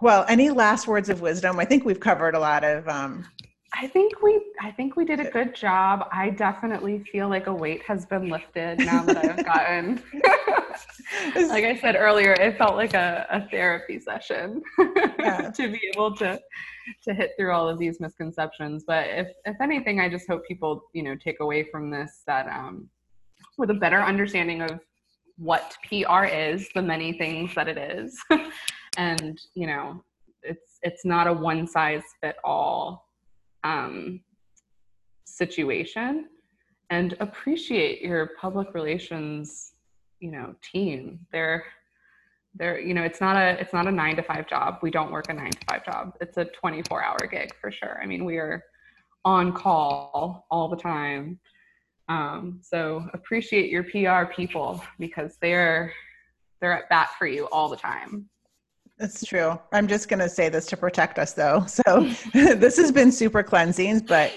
[0.00, 1.58] Well, any last words of wisdom?
[1.60, 3.24] I think we've covered a lot of um,
[3.76, 6.06] I think we I think we did a good job.
[6.12, 10.02] I definitely feel like a weight has been lifted now that I've gotten
[11.48, 14.62] like I said earlier, it felt like a, a therapy session
[15.18, 15.50] yeah.
[15.56, 16.40] to be able to
[17.02, 18.84] to hit through all of these misconceptions.
[18.86, 22.46] But if if anything, I just hope people, you know, take away from this that
[22.48, 22.88] um
[23.58, 24.80] with a better understanding of
[25.36, 28.22] what PR is, the many things that it is.
[28.96, 30.04] and, you know,
[30.42, 33.03] it's it's not a one size fit all
[33.64, 34.20] um,
[35.24, 36.28] situation
[36.90, 39.72] and appreciate your public relations
[40.20, 41.18] you know team.
[41.32, 41.64] They're
[42.54, 44.78] they're you know it's not a it's not a nine to five job.
[44.82, 46.14] We don't work a nine to five job.
[46.20, 48.00] It's a 24 hour gig for sure.
[48.02, 48.64] I mean we are
[49.24, 51.38] on call all the time.
[52.08, 55.92] Um, so appreciate your pr people because they're
[56.60, 58.28] they're at bat for you all the time
[58.98, 59.58] it's true.
[59.72, 61.66] I'm just going to say this to protect us, though.
[61.74, 64.32] So this has been super cleansing, but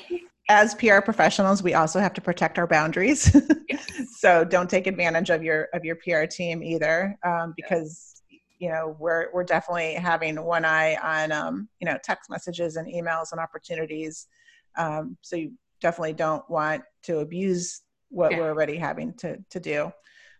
[0.49, 3.35] as PR professionals, we also have to protect our boundaries.
[3.69, 3.85] Yes.
[4.17, 8.21] so don't take advantage of your of your PR team either, um, because
[8.57, 12.87] you know we're we're definitely having one eye on um, you know text messages and
[12.87, 14.27] emails and opportunities.
[14.77, 15.51] Um, so you
[15.81, 18.39] definitely don't want to abuse what yeah.
[18.39, 19.91] we're already having to to do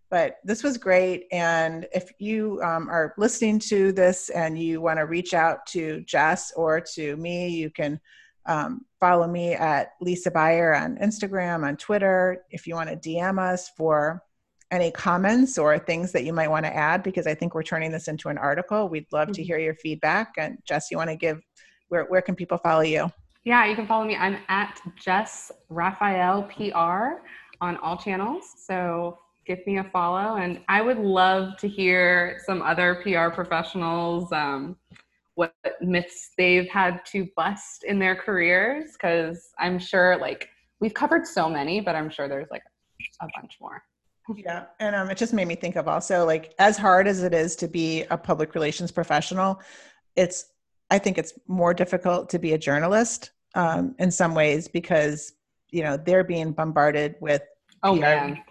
[0.10, 1.26] but this was great.
[1.32, 6.02] And if you um, are listening to this and you want to reach out to
[6.02, 8.00] Jess or to me, you can
[8.46, 12.46] um, follow me at Lisa Buyer on Instagram, on Twitter.
[12.52, 14.24] If you want to DM us for
[14.72, 17.92] any comments or things that you might want to add, because I think we're turning
[17.92, 19.48] this into an article, we'd love to mm-hmm.
[19.48, 20.34] hear your feedback.
[20.38, 21.42] And Jess, you want to give
[21.90, 23.12] where where can people follow you?
[23.44, 24.16] Yeah, you can follow me.
[24.16, 27.22] I'm at Jess Raphael PR
[27.62, 28.44] on all channels.
[28.58, 30.36] So give me a follow.
[30.36, 34.76] And I would love to hear some other PR professionals, um,
[35.36, 38.98] what myths they've had to bust in their careers.
[38.98, 40.50] Cause I'm sure like
[40.82, 42.64] we've covered so many, but I'm sure there's like
[43.22, 43.82] a bunch more.
[44.36, 44.66] Yeah.
[44.80, 47.56] And um, it just made me think of also like as hard as it is
[47.58, 49.62] to be a public relations professional,
[50.18, 50.48] it's,
[50.92, 55.34] I think it's more difficult to be a journalist um, in some ways because,
[55.70, 57.42] you know, they're being bombarded with
[57.84, 58.44] Oh PR, man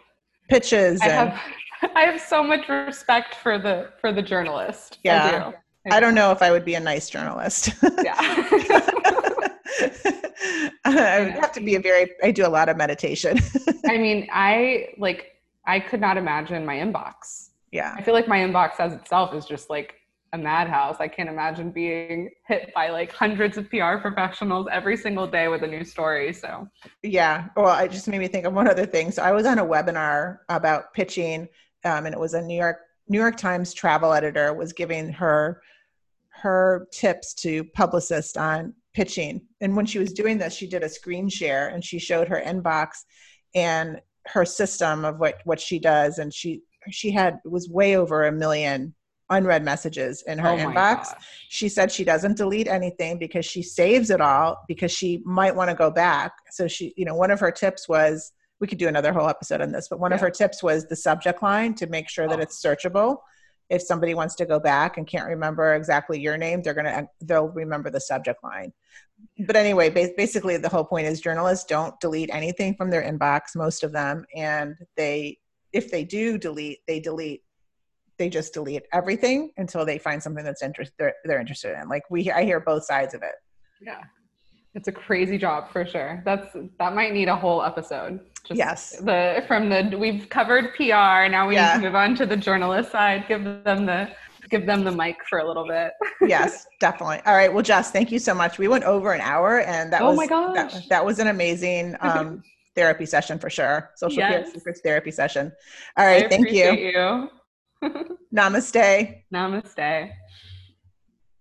[0.49, 1.01] pitches.
[1.01, 1.41] I and, have
[1.95, 4.99] I have so much respect for the for the journalist.
[5.05, 5.25] Yeah.
[5.25, 5.95] I, do.
[5.95, 7.71] I don't know if I would be a nice journalist.
[8.03, 8.17] Yeah.
[10.85, 13.39] I would have to be a very I do a lot of meditation.
[13.87, 15.33] I mean, I like
[15.67, 17.51] I could not imagine my inbox.
[17.73, 17.95] Yeah.
[17.97, 19.95] I feel like my inbox as itself is just like
[20.33, 20.97] a madhouse.
[20.99, 25.63] I can't imagine being hit by like hundreds of PR professionals every single day with
[25.63, 26.33] a new story.
[26.33, 26.69] So,
[27.03, 27.47] yeah.
[27.57, 29.11] Well, it just made me think of one other thing.
[29.11, 31.49] So, I was on a webinar about pitching,
[31.85, 35.63] um, and it was a New York New York Times travel editor was giving her
[36.31, 39.41] her tips to publicists on pitching.
[39.61, 42.43] And when she was doing this, she did a screen share and she showed her
[42.45, 43.05] inbox
[43.55, 48.27] and her system of what what she does, and she she had was way over
[48.27, 48.95] a million
[49.31, 51.13] unread messages in her oh inbox.
[51.49, 55.71] She said she doesn't delete anything because she saves it all because she might want
[55.71, 56.33] to go back.
[56.51, 59.61] So she, you know, one of her tips was we could do another whole episode
[59.61, 60.17] on this, but one yeah.
[60.17, 62.43] of her tips was the subject line to make sure that oh.
[62.43, 63.19] it's searchable.
[63.69, 67.09] If somebody wants to go back and can't remember exactly your name, they're going to
[67.21, 68.73] they'll remember the subject line.
[69.45, 73.83] But anyway, basically the whole point is journalists don't delete anything from their inbox, most
[73.83, 75.39] of them, and they
[75.73, 77.43] if they do delete, they delete
[78.19, 81.89] they just delete everything until they find something that's interest they're, they're interested in.
[81.89, 83.35] Like we, I hear both sides of it.
[83.81, 84.03] Yeah,
[84.75, 86.23] it's a crazy job for sure.
[86.25, 88.21] That's that might need a whole episode.
[88.45, 88.97] Just yes.
[88.99, 91.29] The from the we've covered PR.
[91.29, 91.75] Now we yeah.
[91.75, 93.25] need to move on to the journalist side.
[93.27, 94.11] Give them the
[94.49, 95.93] give them the mic for a little bit.
[96.29, 97.21] yes, definitely.
[97.27, 97.53] All right.
[97.53, 98.59] Well, Jess, thank you so much.
[98.59, 100.73] We went over an hour, and that oh was my gosh.
[100.75, 101.97] That, that was an amazing.
[102.07, 102.43] Um,
[102.77, 103.91] therapy session for sure.
[103.97, 104.53] Social yes.
[104.53, 105.51] secrets therapy session.
[105.97, 106.73] All right, I thank you.
[106.73, 107.31] you.
[108.33, 109.25] Namaste.
[109.31, 110.13] Namaste.